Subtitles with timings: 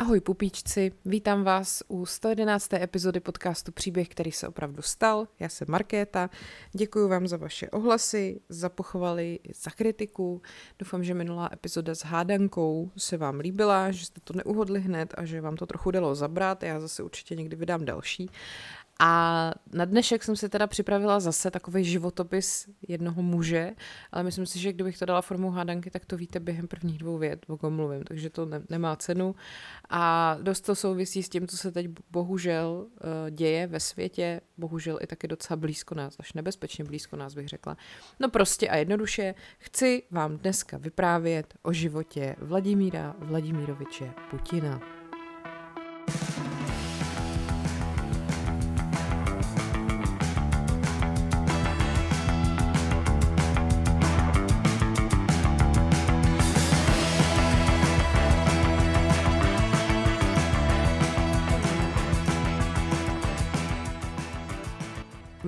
[0.00, 2.72] Ahoj pupíčci, vítám vás u 111.
[2.74, 5.28] epizody podcastu Příběh, který se opravdu stal.
[5.40, 6.30] Já jsem Markéta,
[6.72, 10.42] děkuji vám za vaše ohlasy, za pochvaly, za kritiku.
[10.78, 15.24] Doufám, že minulá epizoda s hádankou se vám líbila, že jste to neuhodli hned a
[15.24, 16.62] že vám to trochu dalo zabrat.
[16.62, 18.30] Já zase určitě někdy vydám další.
[19.02, 23.72] A na dnešek jsem si teda připravila zase takový životopis jednoho muže,
[24.12, 27.18] ale myslím si, že kdybych to dala formou hádanky, tak to víte během prvních dvou
[27.18, 29.34] vět, o kom mluvím, takže to ne- nemá cenu.
[29.90, 34.98] A dost to souvisí s tím, co se teď bohužel uh, děje ve světě, bohužel
[35.02, 37.76] i taky docela blízko nás, až nebezpečně blízko nás bych řekla.
[38.20, 44.80] No prostě a jednoduše chci vám dneska vyprávět o životě Vladimíra Vladimíroviče Putina.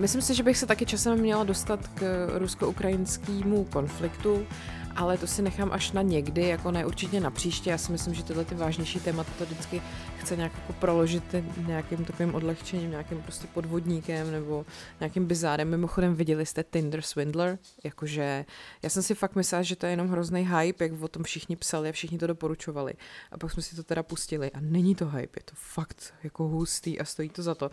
[0.03, 4.47] Myslím si, že bych se taky časem měla dostat k rusko-ukrajinskému konfliktu,
[4.97, 7.71] ale to si nechám až na někdy, jako ne určitě na příště.
[7.71, 9.83] Já si myslím, že tyhle ty vážnější témata to vždycky
[10.19, 11.25] chce nějak jako proložit
[11.67, 14.67] nějakým takovým odlehčením, nějakým prostě podvodníkem nebo
[15.01, 15.69] nějakým bizárem.
[15.69, 18.45] Mimochodem viděli jste Tinder Swindler, jakože
[18.83, 21.57] já jsem si fakt myslela, že to je jenom hrozný hype, jak o tom všichni
[21.57, 22.95] psali a všichni to doporučovali.
[23.33, 26.49] A pak jsme si to teda pustili a není to hype, je to fakt jako
[26.49, 27.71] hustý a stojí to za to.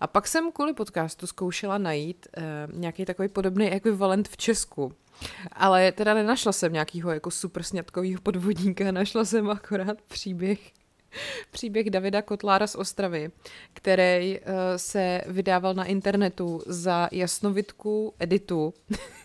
[0.00, 4.92] A pak jsem kvůli podcastu zkoušela najít uh, nějaký takový podobný ekvivalent v Česku.
[5.52, 10.72] Ale teda nenašla jsem nějakýho jako super sňatkovýho podvodníka, našla jsem akorát příběh
[11.50, 13.30] příběh Davida Kotlára z Ostravy,
[13.72, 14.46] který uh,
[14.76, 18.74] se vydával na internetu za jasnovitku editu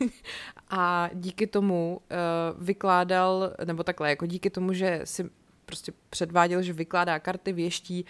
[0.69, 5.29] a díky tomu uh, vykládal, nebo takhle, jako díky tomu, že si
[5.65, 8.05] prostě předváděl, že vykládá karty, věští,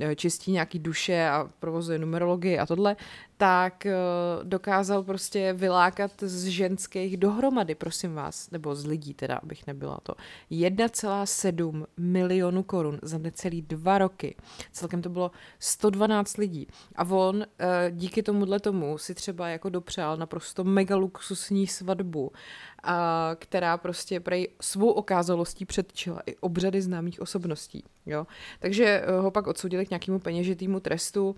[0.00, 2.96] eh, čistí nějaký duše a provozuje numerologii a tohle,
[3.36, 3.94] tak eh,
[4.42, 10.14] dokázal prostě vylákat z ženských dohromady, prosím vás, nebo z lidí teda, abych nebyla to,
[10.50, 14.36] 1,7 milionu korun za necelý dva roky.
[14.72, 16.66] Celkem to bylo 112 lidí.
[16.96, 22.32] A on eh, díky tomuhle tomu si třeba jako dopřál naprosto mega luxusní svatbu,
[23.36, 27.49] která prostě prej svou okázalostí předčila i obřady známých osobností.
[28.06, 28.26] Jo?
[28.60, 31.36] Takže eh, ho pak odsoudili k nějakému peněžitýmu trestu,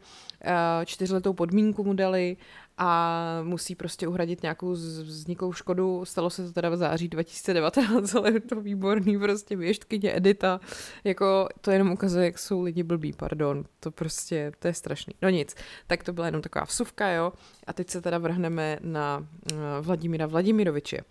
[0.85, 2.37] čtyřletou podmínku mu dali
[2.79, 6.05] a musí prostě uhradit nějakou vzniklou škodu.
[6.05, 10.61] Stalo se to teda v září 2019, ale je to výborný prostě věštkyně Edita.
[11.05, 13.65] Jako to jenom ukazuje, jak jsou lidi blbí, pardon.
[13.81, 15.15] To prostě, to je strašný.
[15.23, 15.55] No nic,
[15.87, 17.33] tak to byla jenom taková vsuvka, jo.
[17.67, 20.99] A teď se teda vrhneme na uh, Vladimíra Vladimiroviče.
[20.99, 21.03] Uh,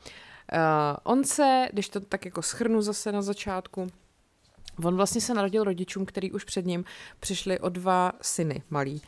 [1.04, 3.88] on se, když to tak jako schrnu zase na začátku,
[4.86, 6.86] On vlastně se narodil rodičům, který už před ním
[7.20, 9.02] přišli o dva syny malí.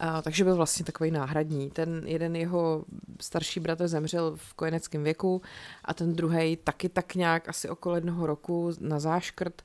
[0.00, 1.70] A, takže byl vlastně takový náhradní.
[1.70, 2.84] Ten jeden jeho
[3.20, 5.42] starší bratr zemřel v kojeneckém věku
[5.84, 9.62] a ten druhý taky tak nějak asi okolo jednoho roku na záškrt,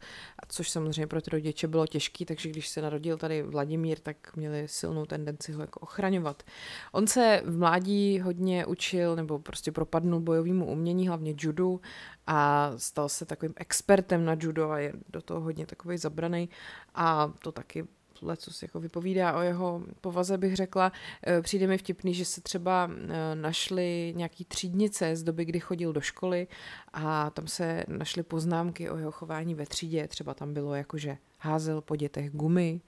[0.48, 4.68] což samozřejmě pro ty rodiče bylo těžký, takže když se narodil tady Vladimír, tak měli
[4.68, 6.44] silnou tendenci ho jako ochraňovat.
[6.92, 11.82] On se v mládí hodně učil nebo prostě propadnul bojovému umění, hlavně judu
[12.28, 16.50] a stal se takovým expertem na judo a je do toho hodně takový zabraný
[16.96, 17.88] a to taky
[18.36, 20.92] co si jako vypovídá o jeho povaze, bych řekla.
[21.28, 25.94] E, přijde mi vtipný, že se třeba e, našly nějaký třídnice z doby, kdy chodil
[25.94, 26.48] do školy
[26.94, 30.08] a tam se našly poznámky o jeho chování ve třídě.
[30.08, 32.82] Třeba tam bylo jako, že házel po dětech gumy,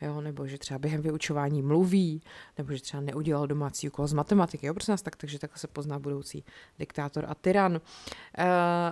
[0.00, 2.22] jo, nebo že třeba během vyučování mluví,
[2.58, 5.68] nebo že třeba neudělal domácí úkol z matematiky, jo, prosím nás, tak, takže takhle se
[5.68, 6.44] pozná budoucí
[6.78, 7.80] diktátor a tyran.
[8.38, 8.44] E,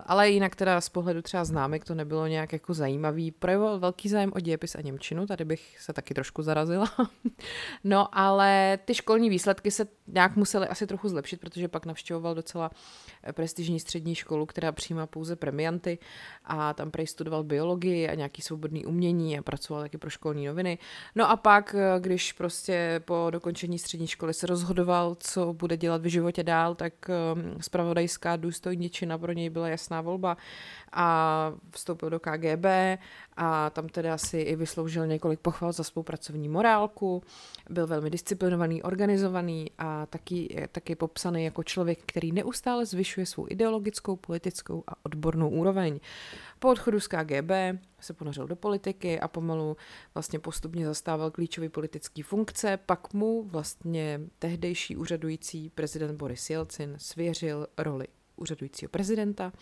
[0.07, 4.33] ale jinak teda z pohledu třeba známek to nebylo nějak jako zajímavý, projevoval velký zájem
[4.35, 6.93] o dějepis a Němčinu, tady bych se taky trošku zarazila.
[7.85, 12.71] no, ale ty školní výsledky se nějak musely asi trochu zlepšit, protože pak navštěvoval docela
[13.33, 15.99] prestižní střední školu, která přijímá pouze premianty
[16.45, 20.79] a tam prej studoval biologii a nějaký svobodný umění a pracoval taky pro školní noviny.
[21.15, 26.03] No a pak, eh, když prostě po dokončení střední školy se rozhodoval, co bude dělat
[26.03, 26.93] v životě dál, tak
[27.61, 30.37] spravodajská důstojničina pro něj byla jasná volba
[30.93, 32.99] a vstoupil do KGB
[33.37, 37.23] a tam teda si i vysloužil několik pochval za svou pracovní morálku,
[37.71, 44.17] byl velmi disciplinovaný, organizovaný a taky, taky popsaný jako člověk, který neustále zvyšuje svou ideologickou,
[44.17, 46.01] politickou a odbornou úroveň.
[46.63, 47.51] Po odchodu z KGB
[48.01, 49.77] se ponořil do politiky a pomalu
[50.15, 57.67] vlastně postupně zastával klíčové politické funkce, pak mu vlastně tehdejší úřadující prezident Boris Jelcin svěřil
[57.79, 58.07] roli
[58.37, 59.53] úřadujícího prezidenta.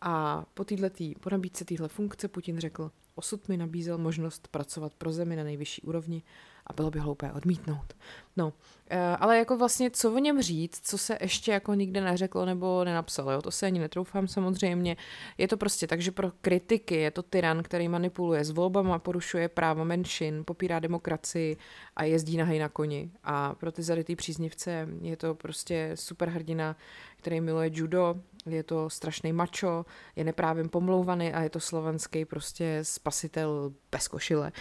[0.00, 5.12] A po, týhletý, po nabídce téhle funkce Putin řekl, osud mi nabízel možnost pracovat pro
[5.12, 6.22] zemi na nejvyšší úrovni
[6.70, 7.94] a bylo by hloupé odmítnout.
[8.36, 8.52] No,
[8.90, 12.84] eh, ale jako vlastně, co o něm říct, co se ještě jako nikde neřeklo nebo
[12.84, 14.96] nenapsalo, jo, to se ani netroufám samozřejmě.
[15.38, 19.48] Je to prostě tak, že pro kritiky je to tyran, který manipuluje s volbama, porušuje
[19.48, 21.56] práva menšin, popírá demokracii
[21.96, 23.10] a jezdí na na koni.
[23.24, 26.76] A pro ty zarytý příznivce je to prostě super hrdina,
[27.16, 28.16] který miluje judo,
[28.46, 34.52] je to strašný mačo, je neprávím pomlouvaný a je to slovenský prostě spasitel bez košile.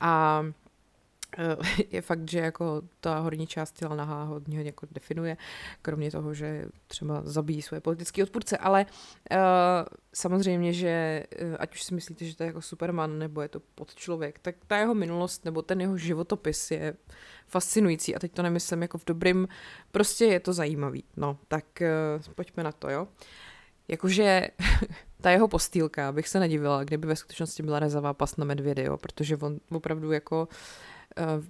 [0.00, 0.44] A
[1.90, 5.36] je fakt, že jako ta horní část těla nahá hodně jako definuje,
[5.82, 8.86] kromě toho, že třeba zabíjí svoje politické odpůrce, ale
[9.30, 9.38] uh,
[10.14, 13.60] samozřejmě, že uh, ať už si myslíte, že to je jako Superman nebo je to
[13.60, 16.94] podčlověk, tak ta jeho minulost nebo ten jeho životopis je
[17.46, 19.48] fascinující a teď to nemyslím jako v dobrým,
[19.90, 21.04] prostě je to zajímavý.
[21.16, 21.64] No, tak
[22.26, 23.08] uh, pojďme na to, jo.
[23.88, 24.48] Jakože
[25.20, 28.96] ta jeho postýlka, bych se nedivila, kdyby ve skutečnosti byla rezavá pas na medvědy, jo,
[28.96, 30.91] protože on opravdu jako uh, Eh,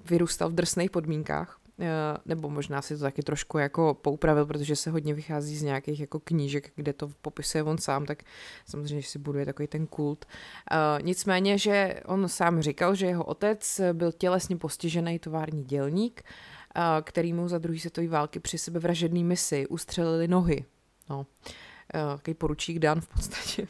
[0.05, 1.87] vyrůstal v drsných podmínkách, eh,
[2.27, 6.21] nebo možná si to taky trošku jako poupravil, protože se hodně vychází z nějakých jako
[6.21, 8.23] knížek, kde to popisuje on sám, tak
[8.67, 10.25] samozřejmě si buduje takový ten kult.
[10.25, 16.23] Uh, nicméně, že on sám říkal, že jeho otec byl tělesně postižený tovární dělník,
[17.03, 20.65] který mu za druhý světové války při sebevražedný misi ustřelili nohy.
[21.11, 21.27] No,
[21.93, 23.69] takový poručík Dan v podstatě.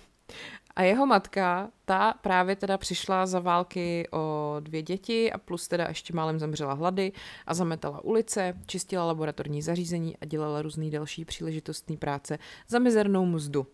[0.76, 5.86] A jeho matka, ta právě teda přišla za války o dvě děti a plus teda
[5.88, 7.12] ještě málem zemřela hlady
[7.46, 12.38] a zametala ulice, čistila laboratorní zařízení a dělala různé další příležitostné práce
[12.68, 13.66] za mizernou mzdu.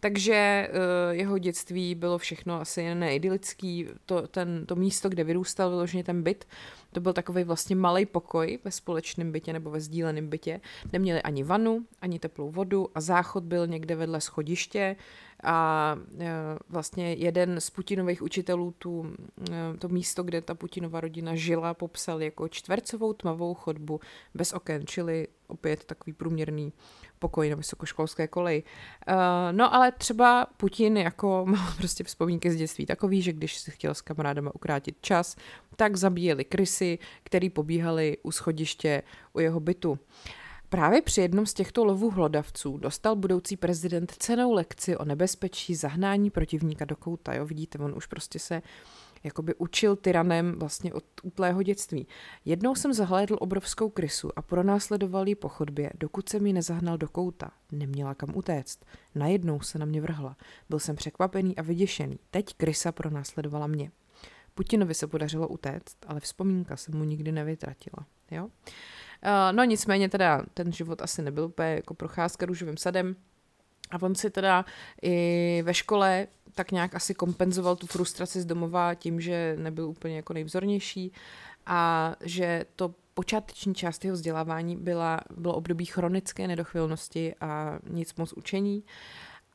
[0.00, 3.88] Takže uh, jeho dětství bylo všechno asi jen neidylický.
[4.06, 6.44] To, ten, to místo, kde vyrůstal, vyloženě ten byt,
[6.92, 10.60] to byl takový vlastně malý pokoj ve společném bytě nebo ve sdíleném bytě.
[10.92, 14.96] Neměli ani vanu, ani teplou vodu a záchod byl někde vedle schodiště
[15.42, 16.30] a e,
[16.68, 19.12] vlastně jeden z Putinových učitelů tu,
[19.50, 24.00] e, to místo, kde ta Putinova rodina žila, popsal jako čtvercovou tmavou chodbu
[24.34, 26.72] bez oken, čili opět takový průměrný
[27.22, 28.62] pokoj na vysokoškolské koleji.
[28.62, 29.14] Uh,
[29.52, 33.94] no ale třeba Putin jako má prostě vzpomínky z dětství takový, že když si chtěl
[33.94, 35.36] s kamarádama ukrátit čas,
[35.76, 39.02] tak zabíjeli krysy, který pobíhali u schodiště
[39.32, 39.98] u jeho bytu.
[40.68, 46.30] Právě při jednom z těchto lovů hlodavců dostal budoucí prezident cenou lekci o nebezpečí zahnání
[46.30, 47.34] protivníka do kouta.
[47.34, 48.62] Jo, vidíte, on už prostě se uh,
[49.24, 52.06] jakoby učil tyranem vlastně od útlého dětství.
[52.44, 57.08] Jednou jsem zahlédl obrovskou krysu a pronásledoval ji po chodbě, dokud se mi nezahnal do
[57.08, 57.50] kouta.
[57.72, 58.84] Neměla kam utéct.
[59.14, 60.36] Najednou se na mě vrhla.
[60.68, 62.18] Byl jsem překvapený a vyděšený.
[62.30, 63.90] Teď krysa pronásledovala mě.
[64.54, 68.06] Putinovi se podařilo utéct, ale vzpomínka se mu nikdy nevytratila.
[68.30, 68.44] Jo?
[68.44, 68.50] Uh,
[69.52, 73.16] no nicméně teda ten život asi nebyl úplně jako procházka růžovým sadem.
[73.90, 74.64] A on si teda
[75.02, 80.16] i ve škole tak nějak asi kompenzoval tu frustraci z domova tím, že nebyl úplně
[80.16, 81.12] jako nejvzornější
[81.66, 88.32] a že to počáteční část jeho vzdělávání byla, bylo období chronické nedochvilnosti a nic moc
[88.32, 88.84] učení.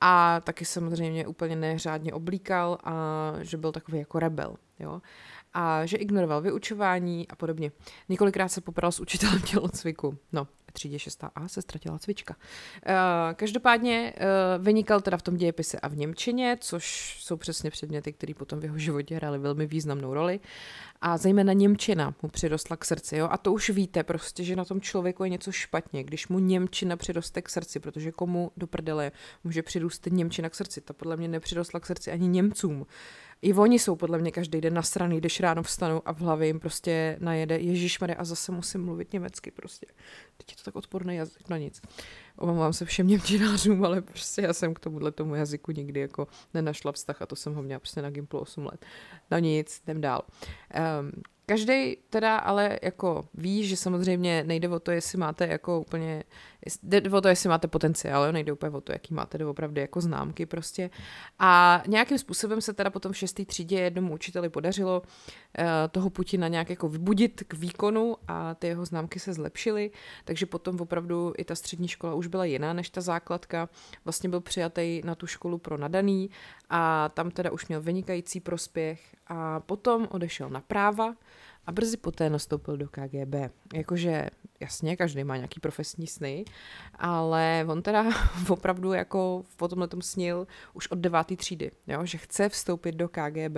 [0.01, 2.93] A taky samozřejmě úplně neřádně oblíkal a
[3.41, 4.55] že byl takový jako rebel.
[4.79, 5.01] Jo?
[5.59, 7.71] A že ignoroval vyučování a podobně.
[8.09, 10.17] Několikrát se popral s učitelem tělocviku.
[10.31, 12.35] No, třídě 6a se ztratila cvička.
[12.35, 12.93] Uh,
[13.33, 18.33] každopádně uh, vynikal teda v tom dějepise a v Němčině, což jsou přesně předměty, které
[18.33, 20.39] potom v jeho životě hrály velmi významnou roli.
[21.01, 23.17] A zejména Němčina mu přirostla k srdci.
[23.17, 23.27] Jo?
[23.31, 26.97] A to už víte prostě, že na tom člověku je něco špatně, když mu Němčina
[26.97, 29.11] přiroste k srdci, protože komu do prdele
[29.43, 30.81] může přirůst Němčina k srdci.
[30.81, 32.85] Ta podle mě nepřirostla k srdci ani Němcům.
[33.41, 36.59] I oni jsou podle mě každý den nasraný, když ráno vstanou a v hlavě jim
[36.59, 39.85] prostě najede Ježíš a zase musím mluvit německy prostě.
[40.37, 41.81] Teď je to tak odporný jazyk, no nic.
[42.37, 46.91] Omlouvám se všem němčinářům, ale prostě já jsem k tomuhle tomu jazyku nikdy jako nenašla
[46.91, 48.85] vztah a to jsem ho měla prostě na Gimplu 8 let.
[49.31, 50.21] No nic, jdem dál.
[51.01, 51.11] Um,
[51.49, 56.23] Každý teda ale jako ví, že samozřejmě nejde o to, jestli máte jako úplně,
[56.83, 58.31] jde o to, jestli máte potenciál, jo?
[58.31, 60.89] nejde úplně o to, jaký máte opravdu jako známky prostě.
[61.39, 66.47] A nějakým způsobem se teda potom v šestý třídě jednomu učiteli podařilo uh, toho Putina
[66.47, 69.91] nějak jako vybudit k výkonu a ty jeho známky se zlepšily,
[70.25, 73.69] takže potom opravdu i ta střední škola už byla jiná než ta základka.
[74.05, 76.29] Vlastně byl přijatý na tu školu pro nadaný
[76.69, 81.15] a tam teda už měl vynikající prospěch a potom odešel na práva
[81.65, 83.35] a brzy poté nastoupil do KGB.
[83.73, 86.45] Jakože jasně, každý má nějaký profesní sny,
[86.95, 88.05] ale on teda
[88.49, 93.09] opravdu jako v tomhle tom snil už od deváté třídy, jo, že chce vstoupit do
[93.09, 93.57] KGB.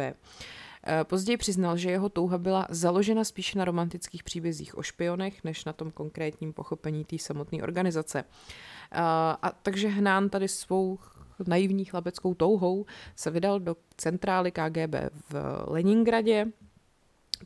[0.88, 5.66] Eh, později přiznal, že jeho touha byla založena spíše na romantických příbězích o špionech, než
[5.66, 8.20] na tom konkrétním pochopení té samotné organizace.
[8.20, 9.00] Eh,
[9.42, 11.00] a takže hnán tady svou
[11.48, 14.96] naivní chlapeckou touhou se vydal do centrály KGB
[15.30, 16.46] v Leningradě,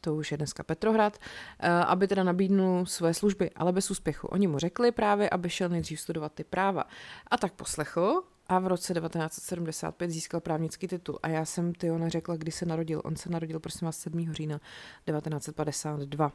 [0.01, 1.17] to už je dneska Petrohrad,
[1.59, 4.27] eh, aby teda nabídnul své služby, ale bez úspěchu.
[4.27, 6.83] Oni mu řekli právě, aby šel nejdřív studovat ty práva.
[7.31, 11.19] A tak poslechl a v roce 1975 získal právnický titul.
[11.23, 13.01] A já jsem ty neřekla, kdy se narodil.
[13.05, 14.33] On se narodil, prosím vás, 7.
[14.33, 14.57] října
[15.05, 16.31] 1952.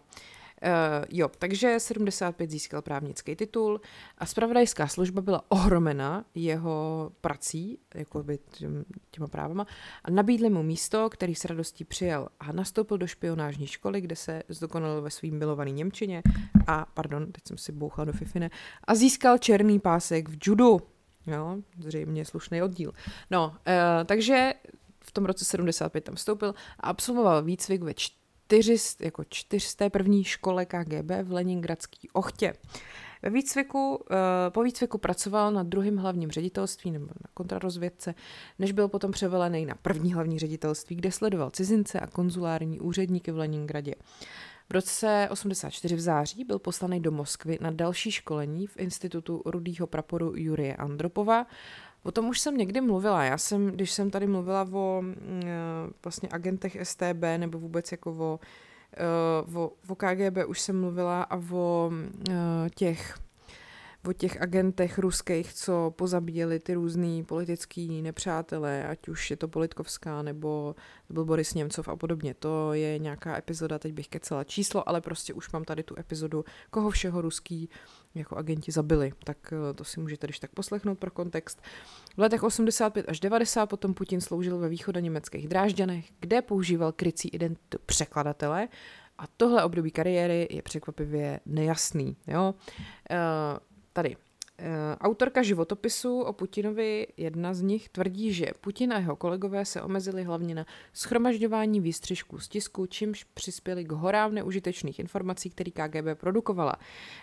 [0.62, 3.80] Uh, jo, takže 75 získal právnický titul
[4.18, 8.38] a spravodajská služba byla ohromena jeho prací, jako by
[9.10, 9.66] těma právama,
[10.04, 14.42] a nabídli mu místo, který s radostí přijel a nastoupil do špionážní školy, kde se
[14.48, 16.22] zdokonalil ve svým milovaný Němčině
[16.66, 18.50] a, pardon, teď jsem si bouchla do Fifine,
[18.84, 20.80] a získal černý pásek v judu.
[21.26, 22.92] Jo, zřejmě slušný oddíl.
[23.30, 23.54] No, uh,
[24.04, 24.52] takže
[25.04, 28.18] v tom roce 75 tam vstoupil a absolvoval výcvik ve čtyři,
[29.00, 32.52] jako čtyřsté první škole KGB v Leningradský Ochtě.
[33.22, 38.14] Ve výcviku, eh, po výcviku pracoval na druhém hlavním ředitelství nebo na kontrarozvědce,
[38.58, 43.38] než byl potom převelený na první hlavní ředitelství, kde sledoval cizince a konzulární úředníky v
[43.38, 43.94] Leningradě.
[44.68, 49.86] V roce 84 v září byl poslaný do Moskvy na další školení v institutu rudého
[49.86, 51.46] praporu Jurie Andropova
[52.02, 53.24] O tom už jsem někdy mluvila.
[53.24, 55.48] Já jsem, když jsem tady mluvila o mm, eh,
[56.04, 58.40] vlastně agentech STB nebo vůbec jako o,
[58.96, 61.92] eh, o, o KGB, už jsem mluvila a o
[62.30, 62.34] eh,
[62.74, 63.18] těch
[64.06, 70.22] o těch agentech ruských, co pozabíjeli ty různý politický nepřátelé, ať už je to Politkovská
[70.22, 70.74] nebo
[71.06, 72.34] to byl Boris Němcov a podobně.
[72.34, 76.44] To je nějaká epizoda, teď bych kecela číslo, ale prostě už mám tady tu epizodu,
[76.70, 77.70] koho všeho ruský
[78.18, 79.12] jako agenti zabili.
[79.24, 81.62] Tak eh, to si můžete když tak poslechnout pro kontext.
[82.16, 87.28] V letech 85 až 90 potom Putin sloužil ve východu německých Drážďanech, kde používal krycí
[87.28, 88.68] identitu překladatele
[89.18, 92.16] a tohle období kariéry je překvapivě nejasný.
[92.26, 92.54] Jo?
[93.10, 93.16] Eh,
[93.92, 94.16] tady
[95.00, 100.24] autorka životopisu o Putinovi, jedna z nich, tvrdí, že Putin a jeho kolegové se omezili
[100.24, 106.74] hlavně na schromažďování výstřižků z tisku, čímž přispěli k horám neužitečných informací, který KGB produkovala.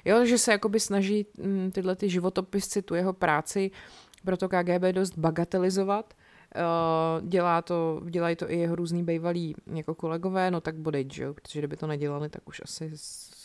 [0.06, 3.72] Jo, že se jakoby snaží mm, tyhle ty životopisci, tu jeho práci,
[4.26, 6.14] proto KGB dost bagatelizovat,
[6.56, 11.24] Uh, dělá to, dělají to i jeho různý bývalí jako kolegové, no tak bodej, že
[11.24, 12.92] jo, protože kdyby to nedělali, tak už asi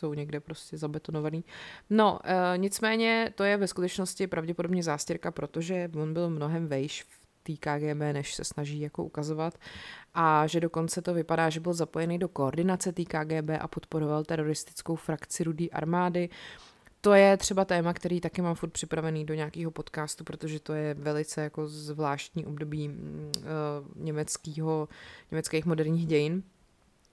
[0.00, 1.44] jsou někde prostě zabetonovaný.
[1.90, 7.20] No, uh, nicméně to je ve skutečnosti pravděpodobně zástěrka, protože on byl mnohem vejš v
[7.42, 9.58] té KGB, než se snaží jako ukazovat
[10.14, 14.96] a že dokonce to vypadá, že byl zapojený do koordinace té KGB a podporoval teroristickou
[14.96, 16.28] frakci Rudý armády,
[17.00, 20.94] to je třeba téma, který taky mám furt připravený do nějakého podcastu, protože to je
[20.94, 22.94] velice jako zvláštní období uh,
[23.96, 24.88] německého,
[25.30, 26.42] německých moderních dějin.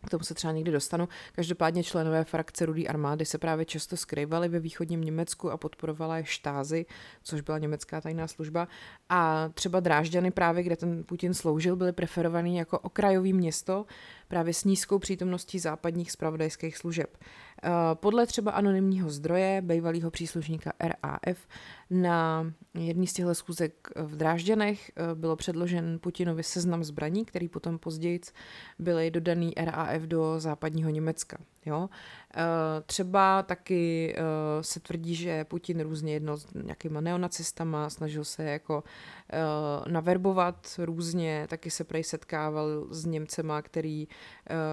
[0.06, 1.08] K tomu se třeba někdy dostanu.
[1.32, 6.26] Každopádně členové frakce Rudý armády se právě často skrývali ve východním Německu a podporovala je
[6.26, 6.86] štázy,
[7.24, 8.68] což byla německá tajná služba.
[9.10, 13.86] A třeba Drážďany právě, kde ten Putin sloužil, byly preferovaný jako okrajový město
[14.28, 17.18] právě s nízkou přítomností západních spravodajských služeb.
[17.64, 21.48] Eh, podle třeba anonymního zdroje, bývalého příslušníka RAF,
[21.90, 27.80] na jedný z těchto schůzek v Drážďanech eh, bylo předložen Putinovi seznam zbraní, který potom
[27.80, 28.20] později
[28.80, 31.38] byly dodaný RAF do západního Německa.
[31.68, 31.90] Jo?
[32.36, 32.44] Eh,
[32.86, 34.16] třeba taky
[34.62, 38.84] se tvrdí, že Putin různě jedno s nějakýma neonacistama, snažil se jako
[39.88, 44.08] naverbovat různě, taky se prej setkával s Němcema, který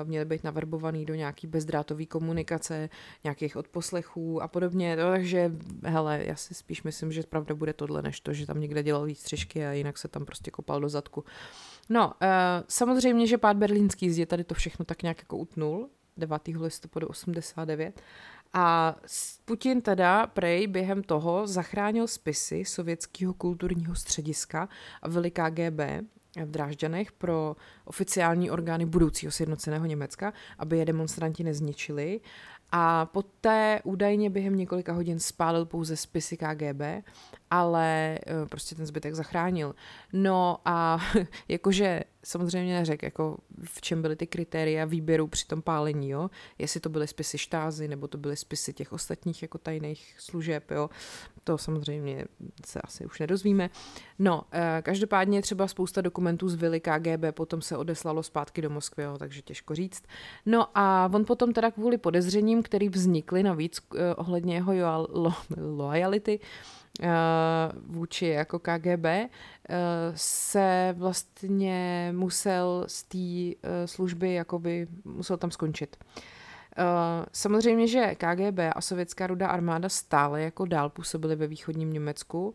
[0.05, 2.89] měli být naverbovaný do nějaký bezdrátové komunikace
[3.25, 4.97] nějakých odposlechů a podobně.
[4.97, 8.61] No, takže, hele, já si spíš myslím, že pravda bude tohle, než to, že tam
[8.61, 11.25] někde dělal výstřižky a jinak se tam prostě kopal do zadku.
[11.89, 12.13] No,
[12.69, 16.43] samozřejmě, že pád berlínský zdi tady to všechno tak nějak jako utnul, 9.
[16.61, 18.01] listopadu 89.
[18.53, 18.97] A
[19.45, 24.69] Putin teda prej během toho zachránil spisy sovětského kulturního střediska
[25.03, 25.81] a veliká GB
[26.37, 32.21] v Drážďanech pro oficiální orgány budoucího sjednoceného Německa, aby je demonstranti nezničili
[32.73, 36.83] a poté údajně během několika hodin spálil pouze spisy KGB,
[37.55, 39.75] ale eh, prostě ten zbytek zachránil.
[40.13, 40.99] No a
[41.49, 46.31] jakože samozřejmě neřekl, jako v čem byly ty kritéria výběru při tom pálení, jo?
[46.59, 50.91] Jestli to byly spisy štázy, nebo to byly spisy těch ostatních jako tajných služeb, jo?
[51.45, 52.25] To samozřejmě
[52.67, 53.71] se asi už nedozvíme.
[54.19, 59.03] No, eh, každopádně třeba spousta dokumentů z vily KGB potom se odeslalo zpátky do Moskvy,
[59.03, 59.19] jo?
[59.19, 60.03] takže těžko říct.
[60.47, 64.73] No a on potom teda kvůli podezřením, který vznikly navíc eh, ohledně jeho
[65.09, 65.35] lo,
[65.77, 66.84] loyalty, Eh,
[67.87, 69.29] vůči jako KGB, eh,
[70.15, 73.19] se vlastně musel z té
[73.69, 75.97] eh, služby jakoby musel tam skončit.
[77.33, 82.55] Samozřejmě, že KGB a sovětská rudá armáda stále jako dál působily ve východním Německu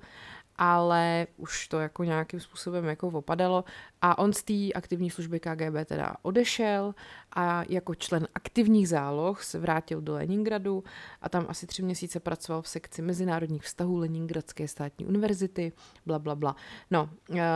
[0.60, 3.64] ale už to jako nějakým způsobem jako opadalo
[4.02, 6.96] a on z té aktivní služby KGB teda odešel
[7.36, 10.84] a jako člen aktivních záloh se vrátil do Leningradu
[11.22, 15.72] a tam asi tři měsíce pracoval v sekci mezinárodních vztahů Leningradské státní univerzity,
[16.06, 16.56] bla, bla, bla.
[16.92, 17.10] No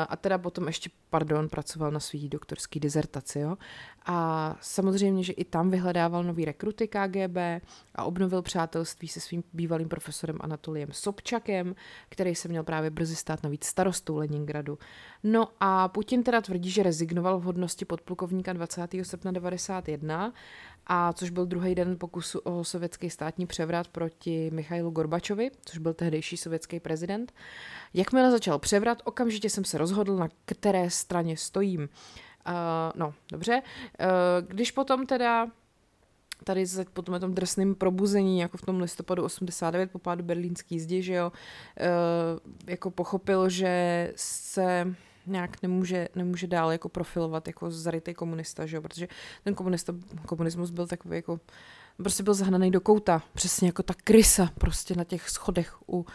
[0.07, 3.57] a teda potom ještě, pardon, pracoval na svý doktorský dizertaci, jo.
[4.05, 7.38] A samozřejmě, že i tam vyhledával nový rekruty KGB
[7.95, 11.75] a obnovil přátelství se svým bývalým profesorem Anatoliem Sobčakem,
[12.09, 14.77] který se měl právě brzy stát navíc starostou Leningradu.
[15.23, 18.89] No a Putin teda tvrdí, že rezignoval v hodnosti podplukovníka 20.
[19.03, 20.33] srpna 91,
[20.87, 25.93] a což byl druhý den pokusu o sovětský státní převrat proti Michailu Gorbačovi, což byl
[25.93, 27.33] tehdejší sovětský prezident.
[27.93, 31.81] Jakmile začal převrat, okamžitě jsem se rozhodl, na které straně stojím.
[31.81, 31.89] Uh,
[32.95, 33.61] no, dobře.
[33.61, 34.07] Uh,
[34.47, 35.47] když potom teda
[36.43, 41.01] tady po tom, tom drsném probuzení, jako v tom listopadu 89 po pádu berlínský zdi,
[41.01, 44.95] že jo, uh, jako pochopil, že se
[45.27, 48.81] nějak nemůže, nemůže dál jako profilovat jako zarytý komunista, že jo?
[48.81, 49.07] protože
[49.43, 49.93] ten komunista,
[50.25, 51.39] komunismus byl takový jako
[51.97, 56.05] prostě byl zahnaný do kouta, přesně jako ta krysa prostě na těch schodech u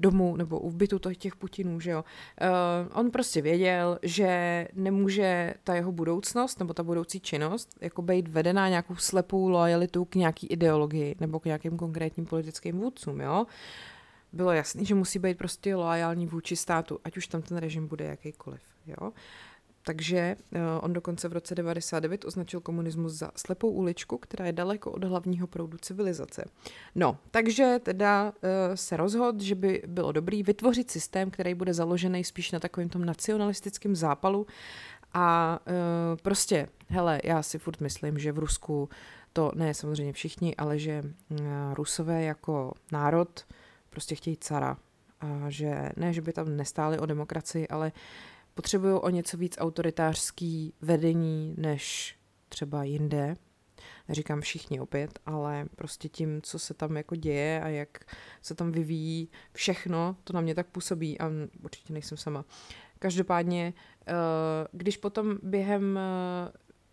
[0.00, 2.04] domu nebo u bytu těch Putinů, že jo.
[2.42, 8.28] Uh, on prostě věděl, že nemůže ta jeho budoucnost nebo ta budoucí činnost jako být
[8.28, 13.42] vedená nějakou slepou lojalitou k nějaký ideologii nebo k nějakým konkrétním politickým vůdcům, jo.
[13.42, 13.52] Uh,
[14.36, 18.04] bylo jasný, že musí být prostě loajální vůči státu, ať už tam ten režim bude
[18.04, 18.60] jakýkoliv.
[18.86, 19.12] Jo?
[19.86, 24.90] Takže uh, on dokonce v roce 99 označil komunismus za slepou uličku, která je daleko
[24.92, 26.44] od hlavního proudu civilizace.
[26.94, 32.24] No, takže teda uh, se rozhodl, že by bylo dobrý vytvořit systém, který bude založený
[32.24, 34.46] spíš na takovém tom nacionalistickém zápalu
[35.12, 35.72] a uh,
[36.22, 38.88] prostě, hele, já si furt myslím, že v Rusku
[39.32, 41.38] to ne samozřejmě všichni, ale že uh,
[41.74, 43.46] Rusové jako národ
[43.96, 44.76] prostě chtějí cara.
[45.20, 47.92] A že ne, že by tam nestáli o demokracii, ale
[48.54, 52.16] potřebují o něco víc autoritářský vedení než
[52.48, 53.36] třeba jinde.
[54.08, 58.04] Neříkám všichni opět, ale prostě tím, co se tam jako děje a jak
[58.42, 61.30] se tam vyvíjí všechno, to na mě tak působí a
[61.62, 62.44] určitě nejsem sama.
[62.98, 63.74] Každopádně,
[64.06, 64.12] eh,
[64.72, 66.52] když potom během eh,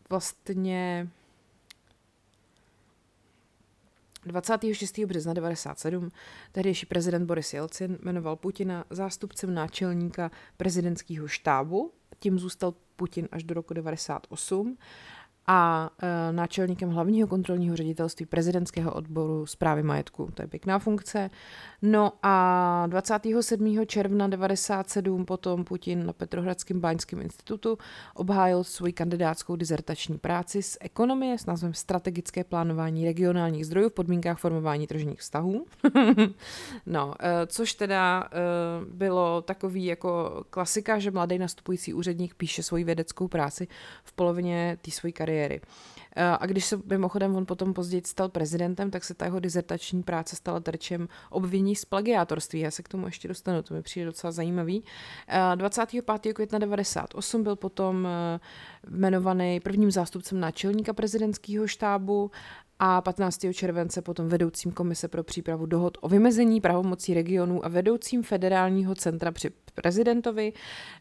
[0.10, 1.10] vlastně
[4.26, 5.00] 26.
[5.00, 6.12] března 1997
[6.52, 13.54] tehdejší prezident Boris Jelcin jmenoval Putina zástupcem náčelníka prezidentského štábu, tím zůstal Putin až do
[13.54, 14.78] roku 1998
[15.48, 20.30] a e, náčelníkem hlavního kontrolního ředitelství prezidentského odboru zprávy majetku.
[20.34, 21.30] To je pěkná funkce.
[21.82, 23.86] No a 27.
[23.86, 27.78] června 97 potom Putin na Petrohradském báňském institutu
[28.14, 34.40] obhájil svoji kandidátskou dizertační práci z ekonomie s názvem Strategické plánování regionálních zdrojů v podmínkách
[34.40, 35.66] formování tržních vztahů.
[36.86, 38.38] no, e, což teda e,
[38.94, 43.68] bylo takový jako klasika, že mladý nastupující úředník píše svoji vědeckou práci
[44.04, 45.62] v polovině té své kariéry kariéry.
[46.16, 50.04] Eh, a když se mimochodem on potom později stal prezidentem, tak se ta jeho dizertační
[50.04, 52.60] práce stala terčem obvinění z plagiátorství.
[52.60, 54.84] Já se k tomu ještě dostanu, to mi přijde docela zajímavý.
[55.56, 56.30] 25.
[56.30, 58.40] Eh, května 98 byl potom eh,
[58.88, 62.32] jmenovaný prvním zástupcem náčelníka prezidentského štábu
[62.86, 63.46] a 15.
[63.54, 69.32] července potom vedoucím komise pro přípravu dohod o vymezení pravomocí regionů a vedoucím federálního centra
[69.32, 70.54] při prezidentovi.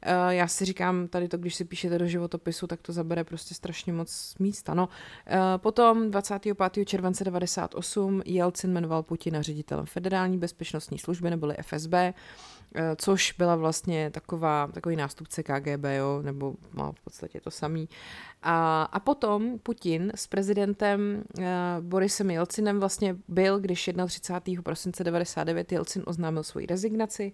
[0.03, 3.55] Eh, já si říkám, tady to, když si píšete do životopisu, tak to zabere prostě
[3.55, 4.75] strašně moc místa.
[4.75, 4.89] No.
[5.27, 6.85] Eh, potom 25.
[6.85, 11.95] července 98 Jelcin jmenoval Putina ředitelem federální bezpečnostní služby neboli FSB,
[12.97, 17.89] což byla vlastně taková, takový nástupce KGB, jo, nebo má v podstatě to samý.
[18.43, 21.45] A, a potom Putin s prezidentem uh,
[21.81, 24.63] Borisem Jelcinem vlastně byl, když 31.
[24.63, 27.33] prosince 99 Jelcin oznámil svoji rezignaci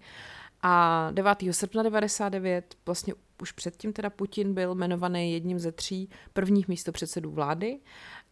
[0.61, 1.37] a 9.
[1.51, 7.79] srpna 99 vlastně už předtím teda Putin byl jmenovaný jedním ze tří prvních místopředsedů vlády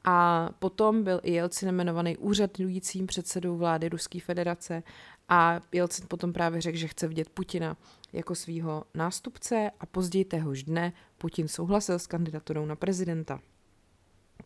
[0.10, 4.84] a potom byl i Jelcin jmenovaný úřadujícím předsedou vlády Ruské federace
[5.30, 7.78] a Jelcin potom právě řekl, že chce vidět Putina
[8.14, 13.40] jako svého nástupce a později téhož dne Putin souhlasil s kandidaturou na prezidenta.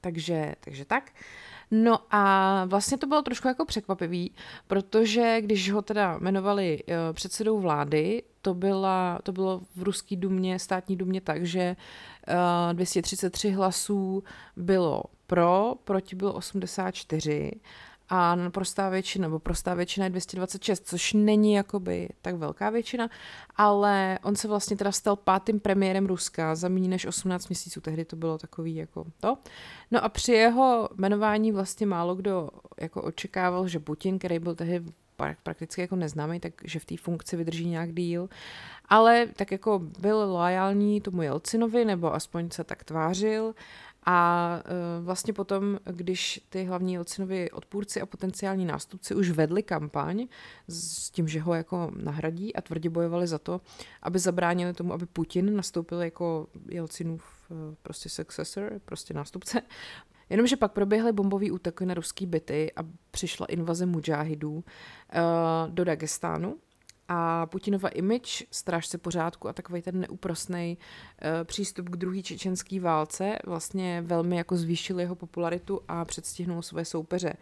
[0.02, 1.12] Takže, takže tak.
[1.72, 4.32] No a vlastně to bylo trošku jako překvapivý,
[4.68, 10.60] protože když ho teda jmenovali uh, předsedou vlády, to, byla, to bylo v ruský dumě,
[10.60, 11.76] státní dumě tak, že
[12.68, 14.24] uh, 233 hlasů
[14.56, 17.52] bylo pro, proti bylo 84
[18.13, 23.10] a prostá většina, nebo prostá většina je 226, což není jakoby tak velká většina,
[23.56, 28.06] ale on se vlastně teda stal pátým premiérem Ruska za méně než 18 měsíců, tehdy
[28.06, 29.38] to bylo takový jako to.
[29.91, 32.50] No a při jeho jmenování vlastně málo kdo
[32.82, 34.84] jako očekával, že Putin, který byl tehdy
[35.43, 38.30] prakticky jako neznámý, takže v té funkci vydrží nějak díl.
[38.89, 43.56] Ale tak jako byl loajální tomu Jelcinovi, nebo aspoň se tak tvářil
[44.06, 44.60] a
[45.00, 50.28] uh, vlastně potom, když ty hlavní Jelcinovi odpůrci a potenciální nástupci už vedli kampaň
[50.68, 53.62] s tím, že ho jako nahradí a tvrdě bojovali za to,
[54.02, 59.62] aby zabránili tomu, aby Putin nastoupil jako Jelcinův uh, prostě successor, prostě nástupce,
[60.30, 64.64] Jenomže pak proběhly bombový útoky na ruský byty a přišla invaze mujahidů uh,
[65.68, 66.58] do Dagestánu
[67.13, 73.38] a Putinova image, strážce pořádku a takový ten neúprosný uh, přístup k druhé čečenské válce
[73.45, 77.34] vlastně velmi jako zvýšil jeho popularitu a předstihnul své soupeře.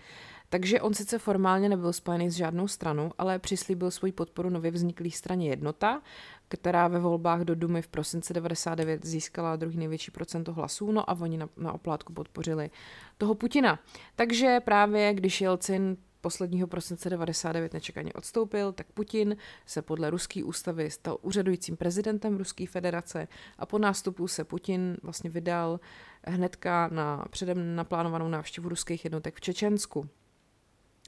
[0.50, 5.12] Takže on sice formálně nebyl spojený s žádnou stranou, ale přislíbil svoji podporu nově vzniklý
[5.12, 6.02] straně Jednota,
[6.48, 11.18] která ve volbách do Dumy v prosince 99 získala druhý největší procento hlasů, no a
[11.22, 12.70] oni na, na oplátku podpořili
[13.18, 13.80] toho Putina.
[14.16, 20.92] Takže právě když Jelcin posledního prosince 99 nečekaně odstoupil, tak Putin se podle ruské ústavy
[20.92, 23.28] stal úřadujícím prezidentem Ruské federace
[23.58, 25.80] a po nástupu se Putin vlastně vydal
[26.24, 30.10] hnedka na předem naplánovanou návštěvu ruských jednotek v Čečensku.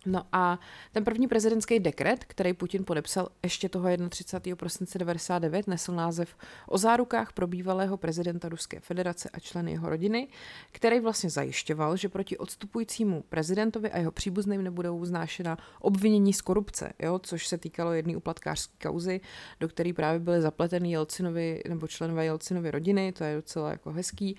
[0.05, 0.59] No a
[0.91, 4.55] ten první prezidentský dekret, který Putin podepsal ještě toho 31.
[4.55, 6.35] prosince 99, nesl název
[6.67, 10.27] o zárukách pro bývalého prezidenta Ruské federace a členy jeho rodiny,
[10.71, 16.93] který vlastně zajišťoval, že proti odstupujícímu prezidentovi a jeho příbuzným nebudou vznášena obvinění z korupce,
[16.99, 19.21] jo, což se týkalo jedné uplatkářské kauzy,
[19.59, 24.37] do které právě byly zapleteny Jelcinovi nebo členové Jelcinovy rodiny, to je docela jako hezký.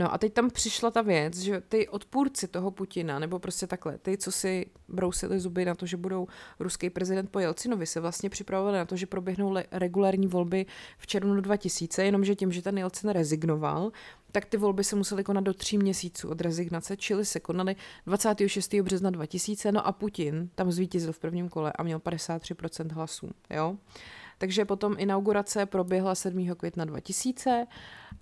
[0.00, 3.98] No a teď tam přišla ta věc, že ty odpůrci toho Putina, nebo prostě takhle,
[3.98, 6.26] ty, co si brousili zuby na to, že budou
[6.60, 10.66] ruský prezident po Jelcinovi, se vlastně připravovali na to, že proběhnou regulární volby
[10.98, 13.90] v červnu 2000, jenomže tím, že ten Jelcin rezignoval,
[14.32, 18.74] tak ty volby se musely konat do tří měsíců od rezignace, čili se konaly 26.
[18.74, 23.76] března 2000, no a Putin tam zvítězil v prvním kole a měl 53% hlasů, jo.
[24.38, 26.54] Takže potom inaugurace proběhla 7.
[26.54, 27.66] května 2000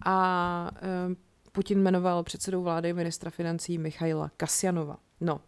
[0.04, 4.96] a e, Putin jmenoval předsedou vlády ministra financí Michaila Kasjanova.
[5.20, 5.40] No,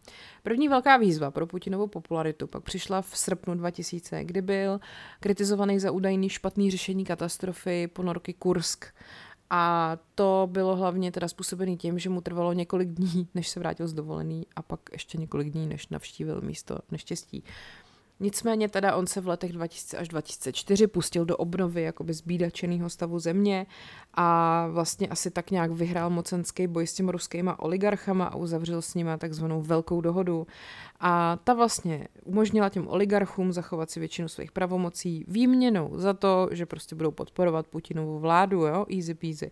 [0.43, 4.81] první velká výzva pro Putinovou popularitu pak přišla v srpnu 2000, kdy byl
[5.21, 8.85] kritizovaný za údajný špatný řešení katastrofy ponorky Kursk.
[9.53, 13.89] A to bylo hlavně teda způsobený tím, že mu trvalo několik dní, než se vrátil
[13.89, 17.45] z dovolený a pak ještě několik dní, než navštívil místo neštěstí.
[18.21, 23.19] Nicméně teda on se v letech 2000 až 2004 pustil do obnovy jakoby zbídačeného stavu
[23.19, 23.67] země
[24.15, 28.95] a vlastně asi tak nějak vyhrál mocenský boj s těmi ruskýma oligarchama a uzavřel s
[28.95, 30.47] nimi takzvanou velkou dohodu.
[31.01, 36.67] A ta vlastně umožnila těm oligarchům zachovat si většinu svých pravomocí výměnou za to, že
[36.67, 39.51] prostě budou podporovat Putinovu vládu, jo, easy peasy.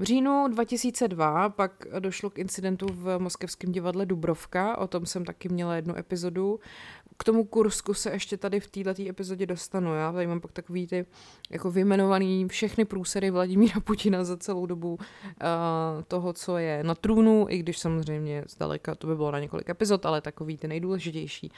[0.00, 5.48] V říjnu 2002 pak došlo k incidentu v moskevském divadle Dubrovka, o tom jsem taky
[5.48, 6.60] měla jednu epizodu,
[7.20, 9.94] k tomu Kursku se ještě tady v této epizodě dostanu.
[9.94, 11.06] Já tady mám pak takový ty
[11.50, 14.98] jako vyjmenovaný všechny průsery Vladimíra Putina za celou dobu uh,
[16.08, 20.06] toho, co je na trůnu, i když samozřejmě zdaleka to by bylo na několik epizod,
[20.06, 21.52] ale takový ty nejdůležitější.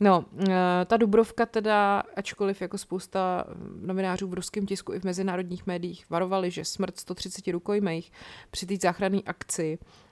[0.00, 0.46] No, uh,
[0.86, 3.44] ta Dubrovka teda, ačkoliv jako spousta
[3.80, 8.10] novinářů v ruském tisku i v mezinárodních médiích varovali, že smrt 130 rukojmejch
[8.50, 10.03] při té záchranné akci Eh,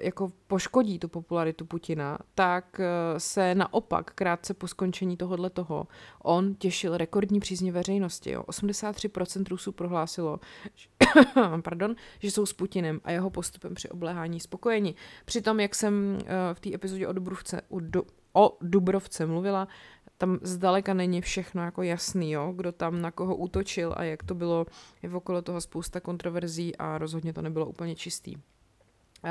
[0.00, 5.86] jako poškodí tu popularitu Putina, tak eh, se naopak krátce po skončení tohohle toho
[6.22, 8.30] on těšil rekordní přízně veřejnosti.
[8.30, 8.42] Jo.
[8.42, 10.40] 83% Rusů prohlásilo,
[11.62, 14.94] pardon, že jsou s Putinem a jeho postupem při obléhání spokojeni.
[15.24, 17.60] Přitom, jak jsem eh, v té epizodě o Dubrovce,
[18.32, 19.68] o Dubrovce mluvila,
[20.18, 22.52] tam zdaleka není všechno jako jasný, jo?
[22.56, 24.66] kdo tam na koho útočil a jak to bylo,
[25.02, 28.36] je okolo toho spousta kontroverzí a rozhodně to nebylo úplně čistý.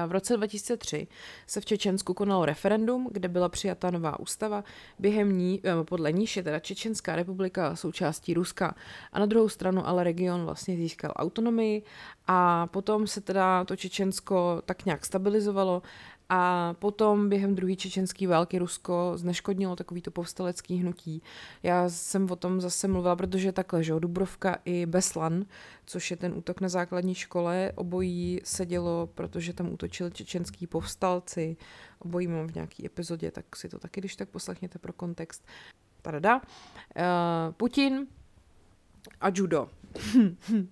[0.08, 1.08] V roce 2003
[1.48, 4.64] se v Čečensku konalo referendum, kde byla přijata nová ústava,
[5.00, 8.76] během ní, eh, podle níž je teda Čečenská republika součástí Ruska.
[9.14, 11.84] A na druhou stranu ale region vlastně získal autonomii.
[12.28, 15.82] A potom se teda to Čečensko tak nějak stabilizovalo
[16.30, 21.22] a potom během druhé čečenské války Rusko zneškodnilo takovýto povstalecký hnutí.
[21.64, 25.46] Já jsem o tom zase mluvila, protože takhle, že Dubrovka i Beslan,
[25.86, 31.58] což je ten útok na základní škole, obojí se dělo, protože tam útočili čečenský povstalci.
[32.00, 35.48] Obojí mám v nějaký epizodě, tak si to taky, když tak poslechněte pro kontext.
[36.02, 36.36] Tada.
[36.36, 36.42] Uh,
[37.58, 38.08] Putin
[39.22, 39.70] a judo.
[40.16, 40.30] uh,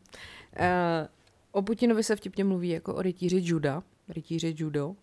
[1.52, 4.96] o Putinovi se vtipně mluví jako o rytíři juda, rytíři judo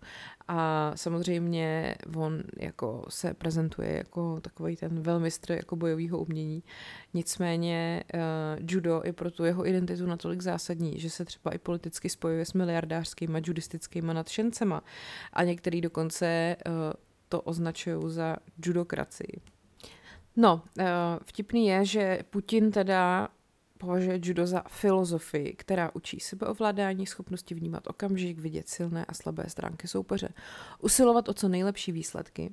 [0.48, 6.62] a samozřejmě on jako se prezentuje jako takový ten velmistr jako bojového umění.
[7.14, 8.20] Nicméně uh,
[8.68, 12.52] judo je pro tu jeho identitu natolik zásadní, že se třeba i politicky spojuje s
[12.52, 14.82] miliardářskými judistickými nadšencema
[15.32, 16.72] a některý dokonce uh,
[17.28, 18.36] to označují za
[18.66, 19.40] judokracii.
[20.36, 20.84] No, uh,
[21.24, 23.28] vtipný je, že Putin teda
[23.84, 29.88] považuje judo za filozofii, která učí sebeovládání, schopnosti vnímat okamžik, vidět silné a slabé stránky
[29.88, 30.28] soupeře,
[30.80, 32.52] usilovat o co nejlepší výsledky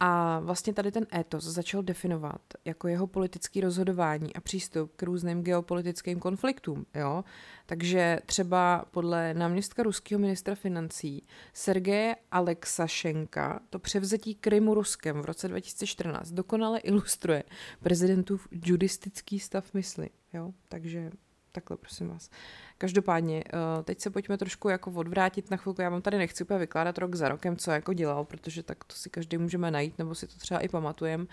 [0.00, 5.42] a vlastně tady ten étos začal definovat jako jeho politický rozhodování a přístup k různým
[5.42, 6.86] geopolitickým konfliktům.
[6.94, 7.24] Jo?
[7.66, 15.48] Takže třeba podle náměstka ruského ministra financí Sergeje Alexašenka to převzetí Krymu Ruskem v roce
[15.48, 17.44] 2014 dokonale ilustruje
[17.82, 20.10] prezidentův judistický stav mysli.
[20.34, 20.52] Jo?
[20.68, 21.10] Takže
[21.54, 22.30] takhle prosím vás.
[22.78, 25.82] Každopádně, eh, teď se pojďme trošku jako odvrátit na chvilku.
[25.82, 28.94] Já vám tady nechci úplně vykládat rok za rokem, co jako dělal, protože tak to
[28.94, 31.26] si každý můžeme najít, nebo si to třeba i pamatujeme.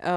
[0.00, 0.10] Eh,